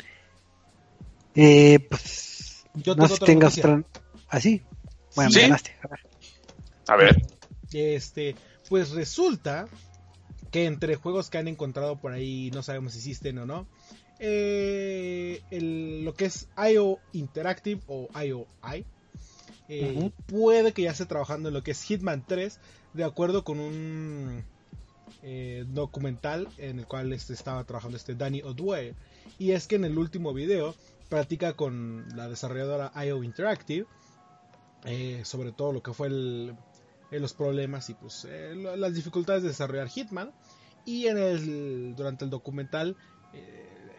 [1.36, 3.60] Eh, pues yo no si tengas
[4.30, 4.62] así.
[4.66, 4.76] ¿Ah,
[5.16, 5.76] bueno, me ganaste.
[6.88, 7.22] A ver.
[7.72, 8.36] Este,
[8.68, 9.68] pues resulta
[10.52, 13.68] que entre juegos que han encontrado por ahí, no sabemos si existen o no,
[14.20, 15.42] eh,
[16.04, 18.86] lo que es IO Interactive o IOI,
[19.70, 22.60] eh, puede que ya esté trabajando en lo que es Hitman 3,
[22.94, 24.44] de acuerdo con un
[25.22, 28.96] eh, documental en el cual este, estaba trabajando este Danny O'Dwyer.
[29.38, 30.76] Y es que en el último video
[31.10, 33.86] platica con la desarrolladora IO Interactive
[34.86, 39.90] eh, sobre todo lo que fue eh, los problemas y pues las dificultades de desarrollar
[39.90, 40.32] Hitman
[40.86, 42.96] y en el durante el documental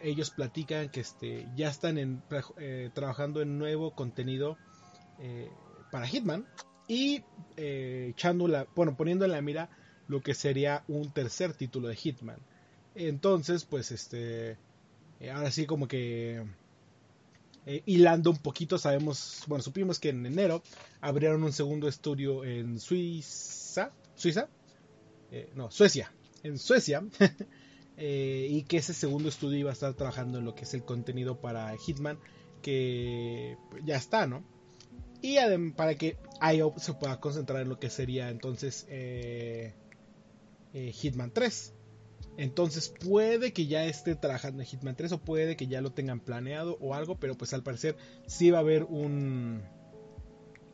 [0.03, 2.23] ellos platican que este ya están
[2.95, 4.57] trabajando en nuevo contenido
[5.91, 6.47] para Hitman
[6.89, 7.23] y
[7.57, 9.69] echando la, bueno poniendo en la mira
[10.11, 12.39] lo que sería un tercer título de Hitman
[12.95, 14.57] entonces pues este
[15.33, 16.45] ahora sí como que
[17.67, 20.63] eh, hilando un poquito, sabemos, bueno, supimos que en enero
[21.01, 24.49] abrieron un segundo estudio en Suiza, Suiza,
[25.31, 27.05] eh, no, Suecia, en Suecia,
[27.99, 30.85] eh, y que ese segundo estudio iba a estar trabajando en lo que es el
[30.85, 32.19] contenido para Hitman,
[32.63, 34.43] que ya está, ¿no?
[35.23, 35.37] Y
[35.77, 36.17] para que
[36.55, 38.87] IO se pueda concentrar en lo que sería entonces
[40.73, 41.75] Hitman 3.
[42.37, 46.21] Entonces puede que ya esté trabajando en Hitman 3 o puede que ya lo tengan
[46.21, 47.97] planeado o algo, pero pues al parecer
[48.27, 49.63] sí va a haber un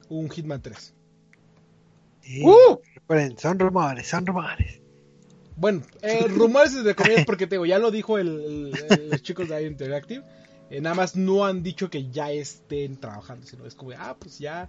[0.09, 0.95] un Hitman 3.
[2.43, 2.79] ¡Uh!
[3.37, 4.81] son rumores, son rumores.
[5.57, 8.71] Bueno, eh, rumores de comillas porque tengo, ya lo dijo el,
[9.11, 10.25] los chicos de Interactive.
[10.71, 14.39] Eh, nada más no han dicho que ya estén trabajando, sino es como, ah, pues
[14.39, 14.69] ya,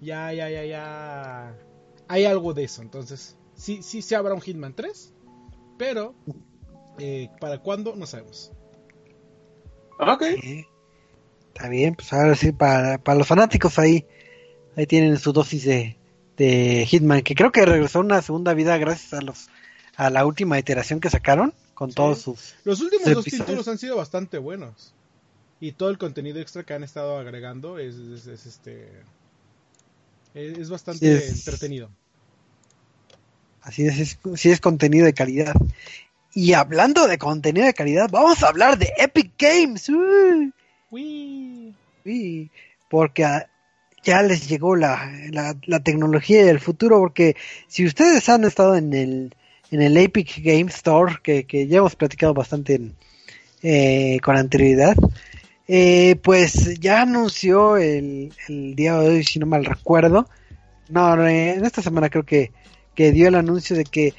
[0.00, 1.56] ya, ya, ya, ya.
[2.08, 5.12] Hay algo de eso, entonces, sí, sí se habrá un Hitman 3.
[5.78, 6.14] Pero,
[6.98, 7.96] eh, ¿para cuándo?
[7.96, 8.52] No sabemos.
[9.98, 10.22] Ok.
[11.48, 14.06] está bien, pues ahora sí, para, para los fanáticos ahí,
[14.76, 15.96] ahí tienen su dosis de,
[16.36, 19.48] de Hitman, que creo que regresó una segunda vida gracias a los
[19.96, 23.96] a la última iteración que sacaron con todos sus los últimos dos títulos han sido
[23.96, 24.92] bastante buenos
[25.60, 27.94] y todo el contenido extra que han estado agregando es,
[28.26, 28.88] este
[30.34, 31.90] es, bastante entretenido
[33.64, 35.54] Así es, sí es contenido de calidad.
[36.34, 39.88] Y hablando de contenido de calidad, vamos a hablar de Epic Games.
[40.90, 41.74] Uy.
[42.90, 43.26] Porque
[44.02, 47.00] ya les llegó la, la, tecnología del futuro.
[47.00, 47.36] Porque
[47.66, 49.34] si ustedes han estado en el,
[49.70, 52.80] en el Epic Games Store, que, que ya hemos platicado bastante
[53.62, 54.96] eh, con anterioridad,
[55.66, 60.28] Eh, pues ya anunció el, día de hoy, si no mal recuerdo.
[60.90, 62.52] No, en esta semana creo que,
[62.94, 64.14] que dio el anuncio de que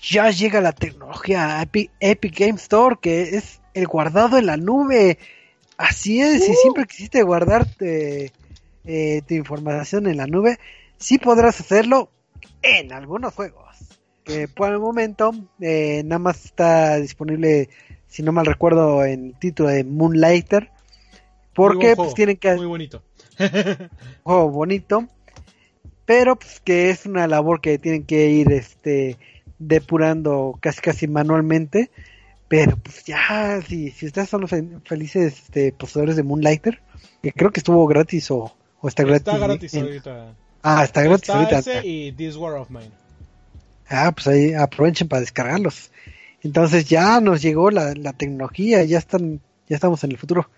[0.00, 5.18] ya llega la tecnología Epic, Epic Game Store, que es el guardado en la nube.
[5.76, 6.56] Así es, si uh.
[6.62, 8.32] siempre quisiste guardarte
[8.84, 10.58] eh, tu información en la nube,
[10.98, 12.10] sí podrás hacerlo
[12.62, 13.66] en algunos juegos.
[14.24, 17.70] Que por el momento eh, nada más está disponible,
[18.06, 20.70] si no mal recuerdo, en el título de Moonlighter.
[21.54, 22.54] Porque pues tienen que...
[22.54, 23.02] Muy bonito.
[24.22, 25.08] juego bonito.
[26.08, 29.18] Pero pues que es una labor que tienen que ir este
[29.58, 31.90] depurando casi casi manualmente.
[32.48, 34.50] Pero pues ya, si, si ustedes son los
[34.86, 36.80] felices este, poseedores de Moonlighter,
[37.22, 39.26] que creo que estuvo gratis o, está gratis.
[39.34, 40.34] Está gratis ahorita.
[40.62, 41.58] Ah, está gratis ahorita.
[41.58, 42.90] Ese y This War of Mine.
[43.90, 45.90] Ah, pues ahí aprovechen para descargarlos.
[46.42, 50.48] Entonces ya nos llegó la, la tecnología, ya están, ya estamos en el futuro.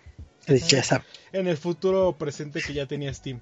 [0.47, 1.05] ya saben.
[1.33, 3.41] En el futuro presente que ya tenía Steam.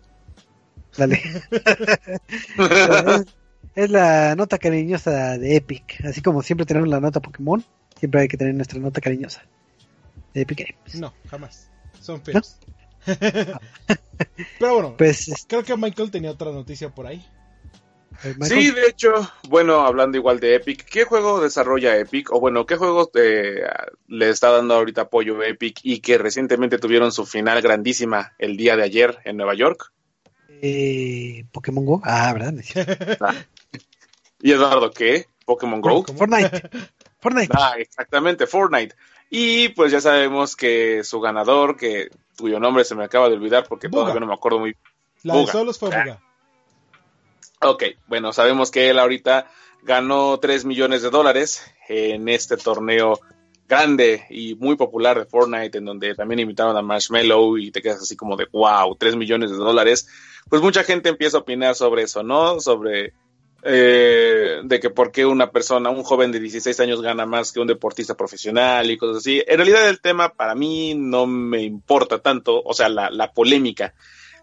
[0.97, 1.21] Dale.
[3.75, 6.05] es la nota cariñosa de Epic.
[6.05, 7.65] Así como siempre tenemos la nota Pokémon,
[7.99, 9.43] siempre hay que tener nuestra nota cariñosa
[10.35, 10.95] de Epic Games.
[11.01, 11.71] No, jamás.
[12.01, 12.59] Son feos.
[14.59, 17.25] Pero bueno, pues, creo que Michael tenía otra noticia por ahí.
[18.25, 19.13] Eh, sí, de hecho,
[19.49, 22.33] bueno, hablando igual de Epic, ¿qué juego desarrolla Epic?
[22.33, 23.63] O bueno, ¿qué juegos eh,
[24.09, 28.77] le está dando ahorita apoyo Epic y que recientemente tuvieron su final grandísima el día
[28.77, 29.93] de ayer en Nueva York?
[30.61, 32.01] Eh, Pokémon Go.
[32.05, 32.55] Ah, ¿verdad?
[33.21, 33.35] Ah.
[34.41, 35.27] ¿Y Eduardo qué?
[35.45, 36.05] ¿Pokémon Go?
[36.05, 36.71] Fortnite.
[37.21, 37.53] Fortnite.
[37.59, 38.95] Ah, exactamente, Fortnite.
[39.31, 43.67] Y pues ya sabemos que su ganador, que cuyo nombre se me acaba de olvidar
[43.69, 44.77] porque todavía no me acuerdo muy
[45.23, 46.21] La de solos fue Buga.
[47.61, 49.51] Ok, bueno, sabemos que él ahorita
[49.83, 53.19] ganó 3 millones de dólares en este torneo
[53.69, 58.01] grande y muy popular de Fortnite, en donde también invitaron a Marshmallow y te quedas
[58.01, 60.09] así como de wow, 3 millones de dólares.
[60.49, 62.61] Pues mucha gente empieza a opinar sobre eso, ¿no?
[62.61, 63.13] Sobre
[63.63, 67.61] eh, de que por qué una persona, un joven de 16 años gana más que
[67.61, 69.43] un deportista profesional y cosas así.
[69.47, 73.95] En realidad el tema para mí no me importa tanto, o sea, la, la polémica.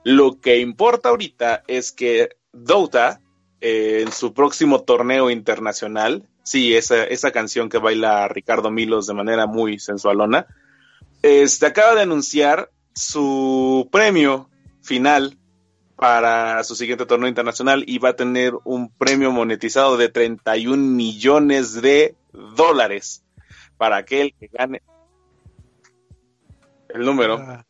[0.04, 3.22] Lo que importa ahorita es que Dota,
[3.62, 9.14] eh, en su próximo torneo internacional, sí, esa, esa canción que baila Ricardo Milos de
[9.14, 10.46] manera muy sensualona,
[11.22, 14.50] este, acaba de anunciar su premio
[14.84, 15.38] final
[15.96, 21.82] para su siguiente torneo internacional y va a tener un premio monetizado de 31 millones
[21.82, 23.24] de dólares
[23.78, 24.82] para aquel que gane
[26.90, 27.38] el número.
[27.40, 27.66] Ah.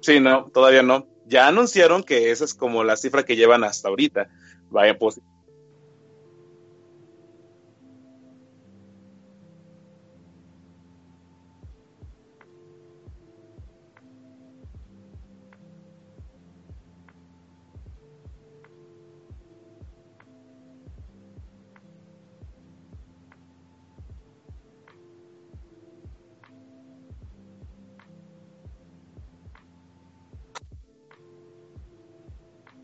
[0.00, 1.06] Sí, no, todavía no.
[1.26, 4.28] Ya anunciaron que esa es como la cifra que llevan hasta ahorita.
[4.70, 5.20] Vaya, pues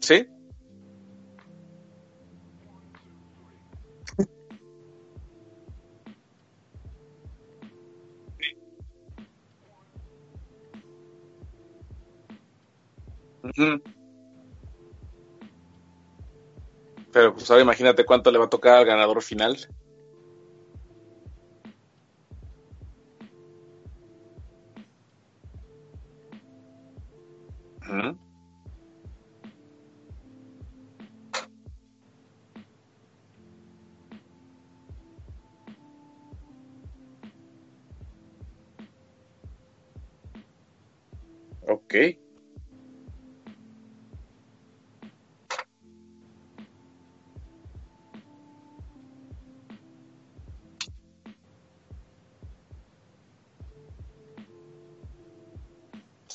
[0.08, 0.26] ¿Sí?
[17.12, 19.58] Pero pues imagínate cuánto le va a tocar al ganador final.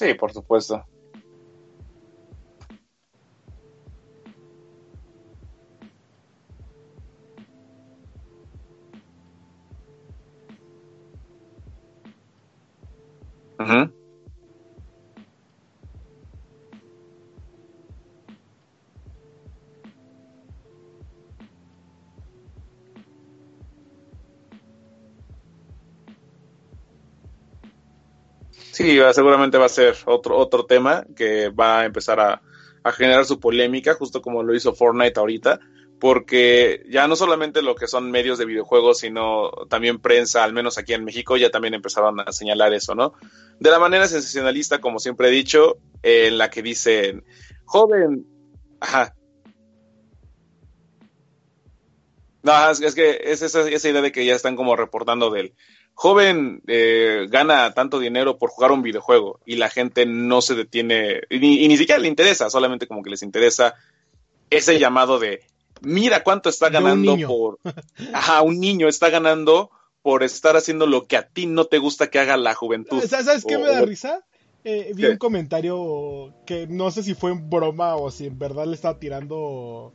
[0.04, 0.86] Sí, por supuesto.
[28.84, 32.42] Sí, seguramente va a ser otro, otro tema que va a empezar a,
[32.98, 35.62] generar su polémica, justo como lo hizo Fortnite ahorita,
[36.02, 40.78] porque ya no solamente lo que son medios de videojuegos, sino también prensa, al menos
[40.78, 43.14] aquí en México, ya también empezaron a señalar eso, ¿no?
[43.58, 47.24] De la manera sensacionalista, como siempre he dicho, en la que dicen,
[47.64, 48.28] joven,
[48.82, 49.16] ajá.
[52.42, 55.54] No, es, que es esa, esa, idea de que ya están como reportando del
[55.94, 61.22] joven eh, gana tanto dinero por jugar un videojuego y la gente no se detiene
[61.30, 63.76] y ni siquiera le interesa, solamente como que les interesa
[64.50, 65.42] ese llamado de
[65.84, 67.60] mira cuánto está ganando por...
[68.14, 69.70] Ajá, un niño está ganando
[70.02, 73.02] por estar haciendo lo que a ti no te gusta que haga la juventud.
[73.06, 74.26] ¿Sabes qué me da risa?
[74.66, 78.66] Eh, vi un comentario que no sé si fue en broma o si en verdad
[78.66, 79.94] le estaba tirando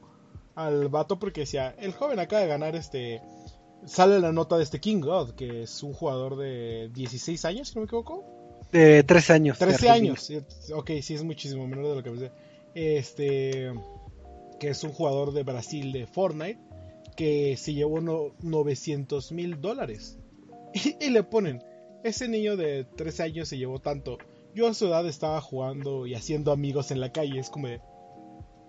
[0.54, 3.22] al vato porque decía, el joven acaba de ganar este...
[3.86, 7.74] Sale la nota de este King God, que es un jugador de 16 años, si
[7.74, 8.24] no me equivoco.
[8.72, 9.58] De 13 años.
[9.58, 10.30] 13 años.
[10.74, 12.32] Ok, sí, es muchísimo menor de lo que pensé.
[12.74, 13.72] Este
[14.58, 16.58] que es un jugador de Brasil de Fortnite,
[17.16, 20.18] que se llevó 900 mil dólares.
[21.00, 21.64] Y, le ponen,
[22.04, 24.18] ese niño de 13 años se llevó tanto.
[24.54, 27.38] Yo a su edad estaba jugando y haciendo amigos en la calle.
[27.38, 27.68] Es como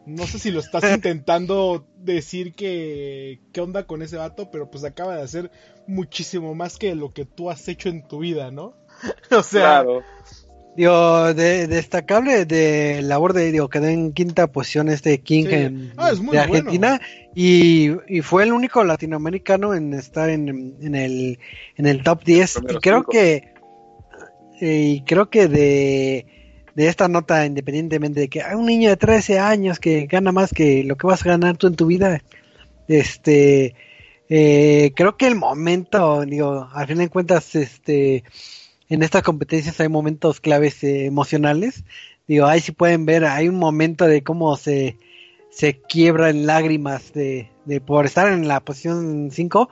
[0.05, 4.83] no sé si lo estás intentando decir que qué onda con ese vato, pero pues
[4.83, 5.51] acaba de hacer
[5.87, 8.75] muchísimo más que lo que tú has hecho en tu vida, ¿no?
[9.31, 10.03] o sea, claro.
[10.75, 16.13] Digo, de, destacable de labor de, digo, quedó en quinta posición este King en, ah,
[16.13, 17.01] de Argentina
[17.35, 17.89] y,
[18.21, 20.47] fue el único latinoamericano en estar en,
[20.95, 21.39] el,
[21.75, 23.51] en el top 10 y creo que
[24.61, 26.38] y creo que de,
[26.79, 30.51] de esta nota, independientemente de que hay un niño de 13 años que gana más
[30.51, 32.23] que lo que vas a ganar tú en tu vida,
[32.87, 33.75] este,
[34.29, 38.23] eh, creo que el momento, digo, al fin de cuentas, este,
[38.87, 41.83] en estas competencias hay momentos claves eh, emocionales.
[42.29, 44.95] Digo, ahí sí pueden ver, hay un momento de cómo se,
[45.51, 49.69] se quiebra en lágrimas de, de por estar en la posición 5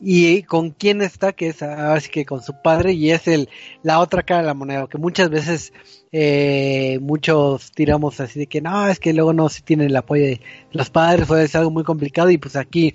[0.00, 3.48] y con quién está, que es ahora sí que con su padre y es el
[3.82, 5.72] la otra cara de la moneda, que muchas veces
[6.12, 10.24] eh, muchos tiramos así de que no, es que luego no se tiene el apoyo
[10.24, 10.40] de
[10.72, 12.94] los padres o es algo muy complicado y pues aquí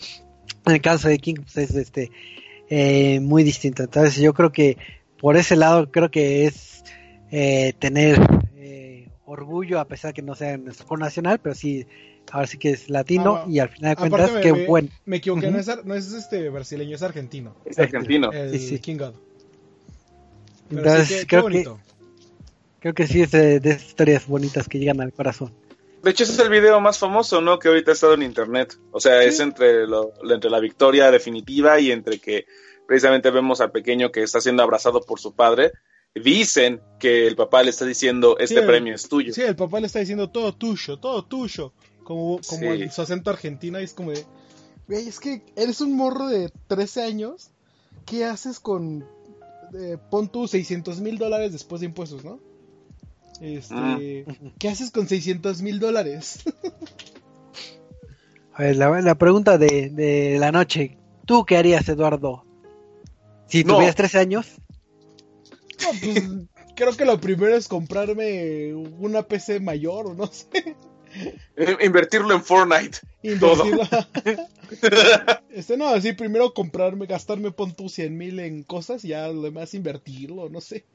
[0.66, 2.12] en el caso de King pues es este
[2.70, 3.84] eh, muy distinto.
[3.84, 4.78] Entonces yo creo que
[5.20, 6.84] por ese lado creo que es
[7.32, 8.20] eh, tener
[9.26, 11.86] orgullo a pesar que no sea nuestro nacional, pero sí,
[12.32, 14.90] ahora sí que es latino ah, y al final de cuentas qué bueno.
[15.06, 17.56] Me equivoqué, no, es, no, es, este brasileño, es argentino.
[17.66, 18.32] Es argentino.
[18.32, 19.14] El, sí, King God.
[20.70, 21.68] Entonces creo que
[22.80, 25.54] creo que sí es de, de historias bonitas que llegan al corazón.
[26.04, 27.60] De hecho, ese es el video más famoso, ¿no?
[27.60, 28.78] Que ahorita ha estado en internet.
[28.92, 32.46] O sea, es entre, lo, entre la victoria definitiva y entre que
[32.86, 35.72] precisamente vemos al pequeño que está siendo abrazado por su padre.
[36.16, 39.34] Dicen que el papá le está diciendo, este premio es tuyo.
[39.34, 41.74] Sí, el papá le está diciendo todo tuyo, todo tuyo.
[42.04, 44.26] Como, como su acento argentino y es como de,
[44.90, 47.50] es que eres un morro de 13 años,
[48.06, 49.06] ¿qué haces con,
[49.74, 52.40] eh, pon tú 600 mil dólares después de impuestos, ¿no?
[53.42, 54.48] Este, mm.
[54.60, 56.44] ¿qué haces con 600 mil dólares?
[58.54, 60.98] A ver, la, pregunta de, de, la noche.
[61.26, 62.46] ¿Tú qué harías, Eduardo?
[63.48, 64.48] Si tuvieras 13 años.
[66.02, 66.24] Pues,
[66.76, 70.76] creo que lo primero es comprarme una PC mayor o no sé.
[71.82, 73.00] Invertirlo en Fortnite.
[73.22, 73.84] Invertirlo.
[75.52, 79.74] este no, así primero comprarme, gastarme pon 100 mil en cosas y ya lo demás
[79.74, 80.86] invertirlo, no sé.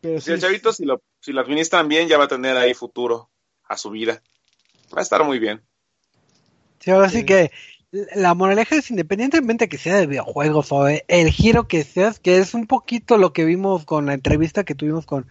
[0.00, 2.74] Pero si el chavito, si lo, si lo administran bien, ya va a tener ahí
[2.74, 3.30] futuro
[3.64, 4.22] a su vida.
[4.94, 5.62] Va a estar muy bien.
[6.78, 7.50] Sí, ahora sí que
[8.14, 12.54] la moraleja es independientemente que sea de videojuegos o el giro que seas, que es
[12.54, 15.26] un poquito lo que vimos con la entrevista que tuvimos con,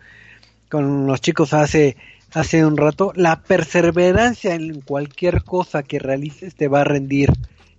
[0.70, 1.98] con los chicos hace,
[2.34, 7.30] hace un rato, la perseverancia en cualquier cosa que realices te va a rendir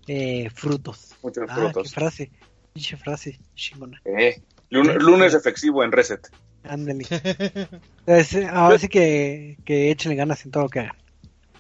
[0.07, 1.15] eh, frutos.
[1.23, 1.89] Muchos ah, frutos.
[1.89, 2.31] Qué frase,
[2.75, 4.01] dicha frase, chingona.
[4.05, 6.29] Eh, lunes, reflexivo en Reset.
[6.65, 7.07] Ándale.
[8.53, 10.97] ahora sí que, que échenle ganas en todo lo que hagan.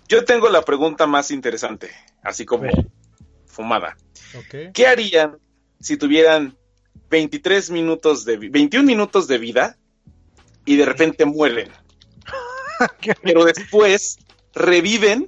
[0.08, 1.90] Yo tengo la pregunta más interesante,
[2.22, 2.68] así como
[3.56, 3.96] fumada.
[4.72, 5.38] ¿Qué harían
[5.80, 6.56] si tuvieran
[7.10, 9.76] 23 minutos de 21 minutos de vida
[10.64, 11.70] y de repente mueren?
[13.22, 14.18] Pero después
[14.54, 15.26] reviven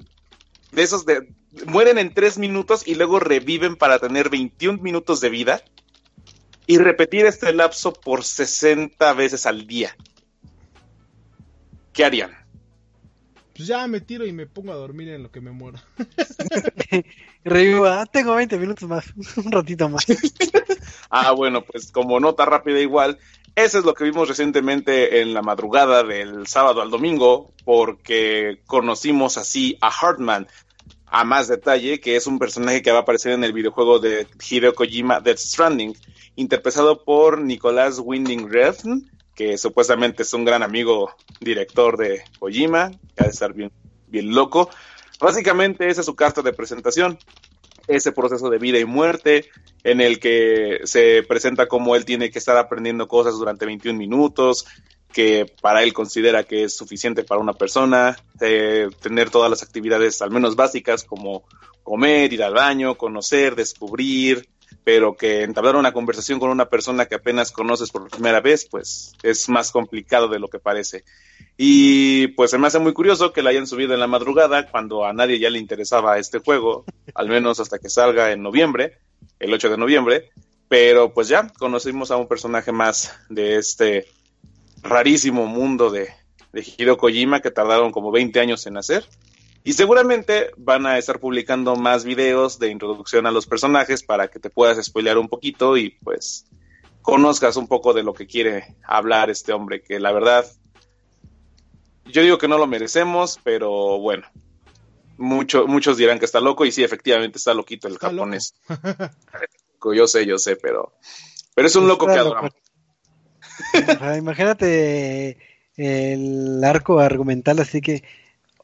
[0.72, 1.32] de esos de
[1.66, 5.62] mueren en 3 minutos y luego reviven para tener 21 minutos de vida
[6.66, 9.96] y repetir este lapso por 60 veces al día.
[11.94, 12.47] ¿Qué harían?
[13.58, 15.80] Pues ya me tiro y me pongo a dormir en lo que me muero.
[17.44, 20.06] Reviva, ah, tengo 20 minutos más, un ratito más.
[21.10, 23.18] ah, bueno, pues como nota rápida igual,
[23.56, 29.36] eso es lo que vimos recientemente en la madrugada del sábado al domingo, porque conocimos
[29.38, 30.46] así a Hartman.
[31.06, 34.28] a más detalle, que es un personaje que va a aparecer en el videojuego de
[34.48, 35.96] Hideo Kojima Death Stranding,
[36.36, 43.22] interpretado por Nicolás Winding Refn, que supuestamente es un gran amigo director de Kojima, que
[43.22, 43.70] ha de estar bien,
[44.08, 44.68] bien loco.
[45.20, 47.16] Básicamente esa es su carta de presentación,
[47.86, 49.48] ese proceso de vida y muerte
[49.84, 54.66] en el que se presenta como él tiene que estar aprendiendo cosas durante 21 minutos,
[55.12, 60.20] que para él considera que es suficiente para una persona, eh, tener todas las actividades
[60.20, 61.44] al menos básicas como
[61.84, 64.48] comer, ir al baño, conocer, descubrir,
[64.88, 69.12] pero que entablar una conversación con una persona que apenas conoces por primera vez, pues
[69.22, 71.04] es más complicado de lo que parece.
[71.58, 75.04] Y pues se me hace muy curioso que la hayan subido en la madrugada cuando
[75.04, 78.96] a nadie ya le interesaba este juego, al menos hasta que salga en noviembre,
[79.38, 80.30] el 8 de noviembre,
[80.68, 84.06] pero pues ya conocimos a un personaje más de este
[84.82, 86.08] rarísimo mundo de,
[86.54, 89.04] de Hiro Kojima que tardaron como 20 años en hacer.
[89.64, 94.38] Y seguramente van a estar publicando más videos de introducción a los personajes para que
[94.38, 96.46] te puedas spoilear un poquito y pues
[97.02, 100.46] conozcas un poco de lo que quiere hablar este hombre, que la verdad
[102.06, 104.26] yo digo que no lo merecemos, pero bueno,
[105.16, 108.54] mucho, muchos dirán que está loco y sí, efectivamente está loquito el japonés.
[109.94, 110.94] yo sé, yo sé, pero,
[111.54, 112.52] pero es un loco que adoramos.
[114.16, 115.38] imagínate
[115.76, 118.02] el arco argumental, así que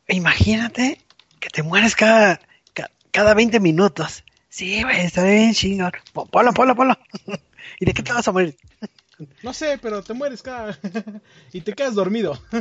[0.08, 1.00] imagínate
[1.40, 2.40] que te mueres cada,
[3.10, 4.24] cada 20 minutos.
[4.48, 5.92] Sí, güey, está bien chingón.
[6.12, 6.96] Polo, polo, polo.
[7.80, 8.56] ¿Y de qué te vas a morir?
[9.42, 10.78] No sé, pero te mueres cada...
[11.52, 12.40] y te quedas dormido.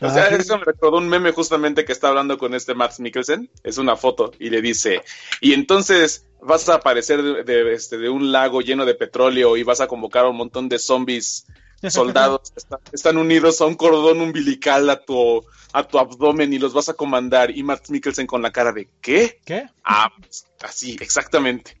[0.00, 3.48] O sea, eso me recordó un meme justamente que está hablando con este Matt Mikkelsen.
[3.62, 5.02] Es una foto y le dice,
[5.40, 9.80] y entonces vas a aparecer de, este, de un lago lleno de petróleo y vas
[9.80, 11.46] a convocar a un montón de zombies
[11.90, 12.52] soldados
[12.92, 16.94] están, unidos a un cordón umbilical a tu, a tu abdomen y los vas a
[16.94, 17.56] comandar.
[17.56, 19.40] Y Matt Mikkelsen con la cara de ¿qué?
[19.44, 19.68] ¿Qué?
[19.84, 21.80] Ah, pues, así, exactamente.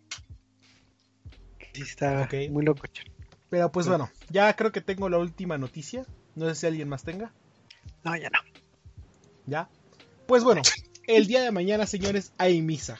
[1.72, 2.82] Sí, está muy loco.
[3.50, 6.06] Pero pues bueno, ya creo que tengo la última noticia.
[6.34, 7.32] No sé si alguien más tenga.
[8.02, 8.38] No, ya no.
[9.46, 9.68] ¿Ya?
[10.26, 10.62] Pues bueno,
[11.06, 12.98] el día de mañana, señores, hay misa.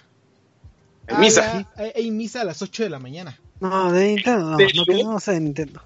[1.07, 1.69] ¿Hay misa?
[1.77, 3.39] Hay, misa a las 8 de la mañana.
[3.61, 5.83] No, de Nintendo no, no tenemos de Nintendo.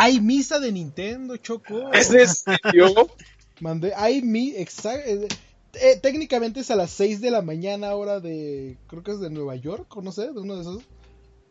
[0.00, 1.92] Hay misa de Nintendo, Choco.
[1.92, 3.08] ¿Es de serio?
[3.60, 5.06] Mandé, hay mi, exacto.
[5.06, 5.28] Eh,
[5.74, 9.28] eh, técnicamente es a las 6 de la mañana, hora de, creo que es de
[9.28, 10.82] Nueva York, o no sé, de uno de esos.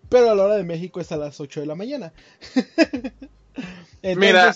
[0.09, 2.11] Pero a la hora de México es a las 8 de la mañana.
[4.01, 4.55] Mira,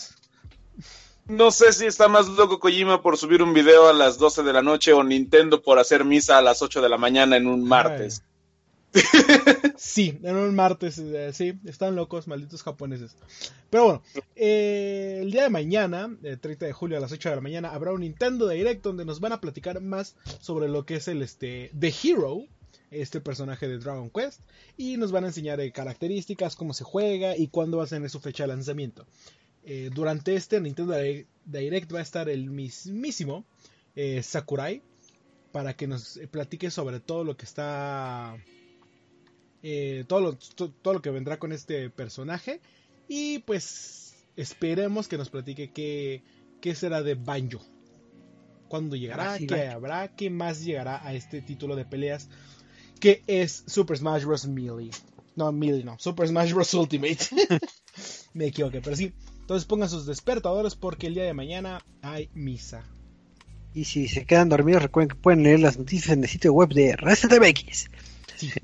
[1.27, 4.53] no sé si está más loco Kojima por subir un video a las 12 de
[4.53, 7.63] la noche o Nintendo por hacer misa a las 8 de la mañana en un
[7.63, 8.23] martes.
[9.77, 13.15] Sí, en un martes, eh, sí, están locos, malditos japoneses.
[13.69, 14.03] Pero bueno,
[14.35, 17.73] eh, el día de mañana, el 30 de julio a las 8 de la mañana,
[17.73, 21.21] habrá un Nintendo Direct donde nos van a platicar más sobre lo que es el
[21.21, 22.45] este, The Hero,
[22.91, 24.41] este personaje de Dragon Quest,
[24.77, 28.07] y nos van a enseñar eh, características, cómo se juega y cuándo va a ser
[28.09, 29.05] su fecha de lanzamiento.
[29.65, 30.93] Eh, durante este Nintendo
[31.45, 33.45] Direct va a estar el mismísimo
[33.95, 34.81] eh, Sakurai
[35.51, 38.35] para que nos platique sobre todo lo que está
[39.64, 42.59] eh, todo, lo, todo lo que vendrá con este personaje
[43.07, 46.22] y pues esperemos que nos platique qué,
[46.61, 47.61] qué será de Banjo
[48.74, 52.28] cuándo llegará, qué habrá, qué más llegará a este título de peleas
[52.99, 54.47] que es Super Smash Bros.
[54.47, 54.89] Melee.
[55.36, 56.74] No, Melee no, Super Smash Bros.
[56.74, 57.20] Ultimate.
[58.34, 59.14] Me equivoqué, pero sí.
[59.41, 62.84] Entonces pongan sus despertadores porque el día de mañana hay misa.
[63.76, 66.70] Y si se quedan dormidos, recuerden que pueden leer las noticias en el sitio web
[66.70, 66.95] de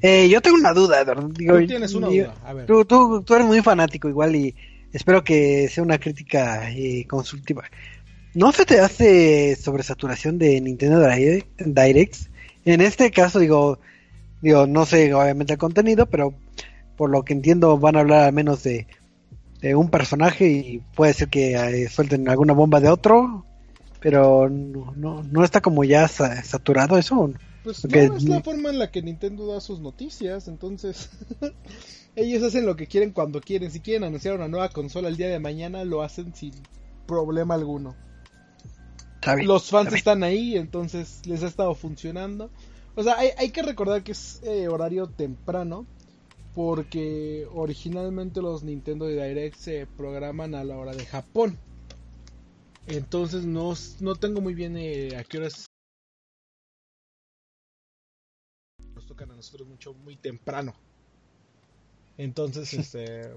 [0.01, 1.29] Eh, yo tengo una duda, Eduardo.
[1.29, 2.35] tú tienes una duda.
[2.43, 2.65] A ver.
[2.65, 4.55] Tú, tú, eres muy fanático igual y
[4.91, 7.63] espero que sea una crítica eh, constructiva.
[8.33, 11.05] ¿No se te hace sobresaturación de Nintendo
[11.57, 12.29] Directs?
[12.65, 13.79] En este caso, digo,
[14.41, 16.33] digo, no sé obviamente el contenido, pero
[16.95, 18.87] por lo que entiendo van a hablar al menos de
[19.61, 23.45] de un personaje y puede ser que eh, suelten alguna bomba de otro,
[23.99, 27.31] pero no, no, está como ya saturado eso.
[27.69, 31.09] Pues no, es la forma en la que Nintendo da sus noticias, entonces
[32.15, 33.71] ellos hacen lo que quieren cuando quieren.
[33.71, 36.53] Si quieren anunciar una nueva consola el día de mañana, lo hacen sin
[37.05, 37.95] problema alguno.
[39.43, 42.49] Los fans están ahí, entonces les ha estado funcionando.
[42.95, 45.85] O sea, hay, hay que recordar que es eh, horario temprano,
[46.55, 51.59] porque originalmente los Nintendo Direct se programan a la hora de Japón.
[52.87, 55.68] Entonces no, no tengo muy bien eh, a qué horas
[59.19, 60.73] tocan a nosotros mucho muy temprano.
[62.17, 63.33] Entonces, este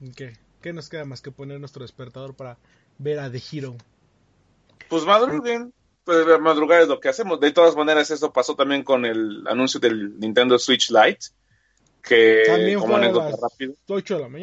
[0.16, 0.32] ¿qué?
[0.62, 2.56] ¿Qué nos queda más que poner nuestro despertador para
[2.98, 3.76] ver a The Hero?
[4.88, 5.72] Pues madruguen.
[6.04, 7.40] pues, madrugar es lo que hacemos.
[7.40, 11.26] De todas maneras, eso pasó también con el anuncio del Nintendo Switch Lite,
[12.02, 13.74] que como anécdota rápida.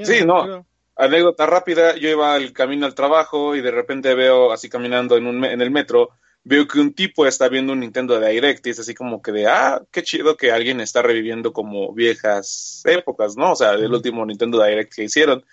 [0.06, 0.66] Sí, no.
[0.95, 5.26] Anécdota rápida, yo iba al camino al trabajo y de repente veo así caminando en,
[5.26, 6.12] un, en el metro,
[6.44, 9.48] veo que un tipo está viendo un Nintendo Direct y es así como que de,
[9.48, 13.53] ah, qué chido que alguien está reviviendo como viejas épocas, ¿no?
[13.53, 15.45] O sea, del último Nintendo Direct que hicieron.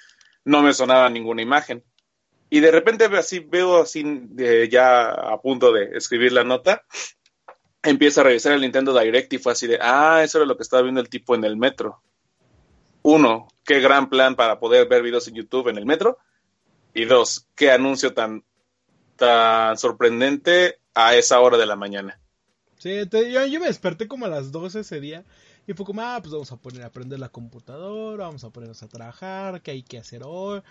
[0.45, 1.85] No me sonaba ninguna imagen.
[2.49, 4.05] Y de repente así veo así
[4.69, 6.85] ya a punto de escribir la nota,
[7.83, 10.65] empieza a revisar el Nintendo Direct y fue así de, ah, eso era lo que
[10.65, 12.03] estaba viendo el tipo en el metro.
[13.03, 16.19] Uno, qué gran plan para poder ver videos en YouTube en el metro.
[16.93, 18.45] Y dos, qué anuncio tan,
[19.15, 22.21] tan sorprendente a esa hora de la mañana.
[22.79, 25.25] Sí, yo, yo, me desperté como a las 12 ese día
[25.67, 28.83] y fue como, ah, pues vamos a poner a aprender la computadora, vamos a ponernos
[28.83, 30.63] a trabajar, qué hay que hacer hoy.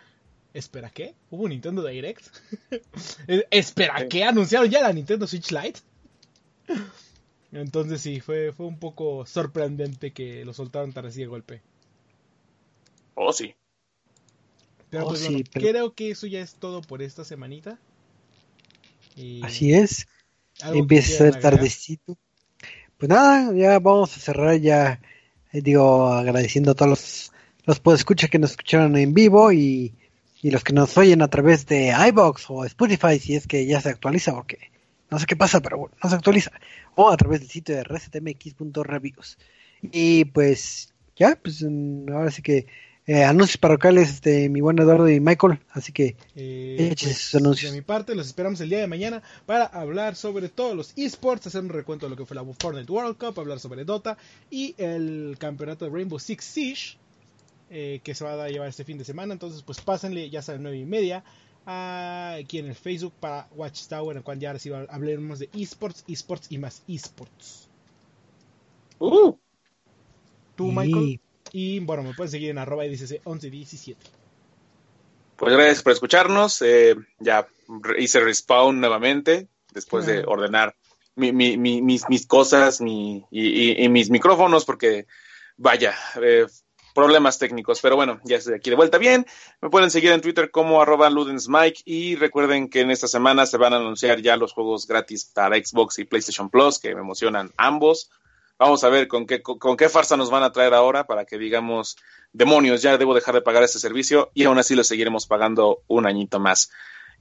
[0.53, 1.13] ¿Espera qué?
[1.29, 2.25] ¿Hubo un Nintendo Direct?
[3.27, 4.23] Eh, ¿Espera qué?
[4.23, 5.81] ¿Anunciaron ya la Nintendo Switch Lite?
[7.51, 11.61] Entonces sí, fue, fue un poco sorprendente que lo soltaron tan así de golpe.
[13.15, 13.55] Oh, sí.
[14.89, 17.79] Pero oh, pues bueno, creo que eso ya es todo por esta semanita.
[19.43, 20.07] Así es.
[20.73, 22.17] Empieza a ser tardecito.
[22.97, 24.99] Pues nada, ya vamos a cerrar ya,
[25.53, 27.31] eh, digo, agradeciendo a todos los,
[27.65, 29.93] los podescuchas que nos escucharon en vivo y
[30.41, 33.81] y los que nos oyen a través de iBox o Spotify, si es que ya
[33.81, 34.71] se actualiza, porque
[35.09, 36.51] no sé qué pasa, pero bueno, no se actualiza,
[36.95, 39.37] o a través del sitio de resetmx.reviews.
[39.81, 42.67] Y pues ya, pues mm, ahora sí que
[43.09, 47.71] eh, anuncios parroquiales de mi buen Eduardo y Michael, así que eh, pues, sus anuncios.
[47.71, 51.47] De mi parte, los esperamos el día de mañana para hablar sobre todos los esports,
[51.47, 54.15] hacer un recuento de lo que fue la Fortnite World Cup, hablar sobre Dota
[54.51, 56.97] y el campeonato de Rainbow Six Siege
[57.71, 59.33] eh, que se va a llevar este fin de semana.
[59.33, 61.23] Entonces, pues pásenle, ya saben, nueve y media,
[61.65, 66.45] aquí en el Facebook para Watchtower, en cual ya ahora sí hablaremos de esports, esports
[66.51, 67.67] y más esports.
[68.99, 69.33] Uh.
[70.55, 71.19] Tú, Michael.
[71.51, 73.99] Y bueno, me pueden seguir en arroba y 1117.
[75.35, 76.61] Pues gracias por escucharnos.
[76.61, 77.47] Eh, ya
[77.97, 80.75] hice respawn nuevamente después de ordenar
[81.15, 85.05] mi, mi, mis, mis, cosas y, y, mis micrófonos porque
[85.57, 86.45] vaya, eh,
[86.93, 87.79] problemas técnicos.
[87.81, 89.25] Pero bueno, ya estoy aquí de vuelta bien.
[89.61, 93.57] Me pueden seguir en Twitter como arroba ludensmike y recuerden que en esta semana se
[93.57, 97.51] van a anunciar ya los juegos gratis para Xbox y PlayStation Plus, que me emocionan
[97.57, 98.09] ambos.
[98.59, 101.37] Vamos a ver con qué, con, qué farsa nos van a traer ahora para que
[101.37, 101.95] digamos,
[102.33, 106.05] demonios, ya debo dejar de pagar este servicio y aún así lo seguiremos pagando un
[106.05, 106.69] añito más.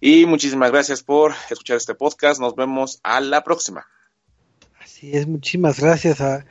[0.00, 2.40] Y muchísimas gracias por escuchar este podcast.
[2.40, 3.86] Nos vemos a la próxima.
[4.80, 6.44] Así es, muchísimas gracias a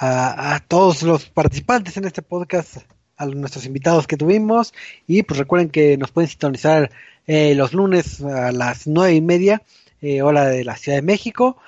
[0.00, 2.78] a, todos los participantes en este podcast,
[3.16, 4.72] a nuestros invitados que tuvimos
[5.06, 6.90] y pues recuerden que nos pueden sintonizar
[7.26, 9.62] eh, los lunes a las nueve y media
[10.00, 11.58] eh, hora de la Ciudad de México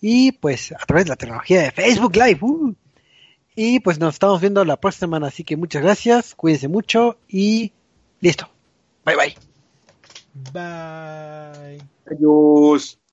[0.00, 2.38] y pues a través de la tecnología de Facebook Live.
[2.40, 2.74] Uh.
[3.54, 7.72] y pues nos estamos viendo la próxima semana, así que muchas gracias, cuídense mucho y
[8.20, 8.48] listo.
[9.04, 9.36] Bye bye.
[10.52, 11.82] Bye.
[12.06, 12.99] Adiós.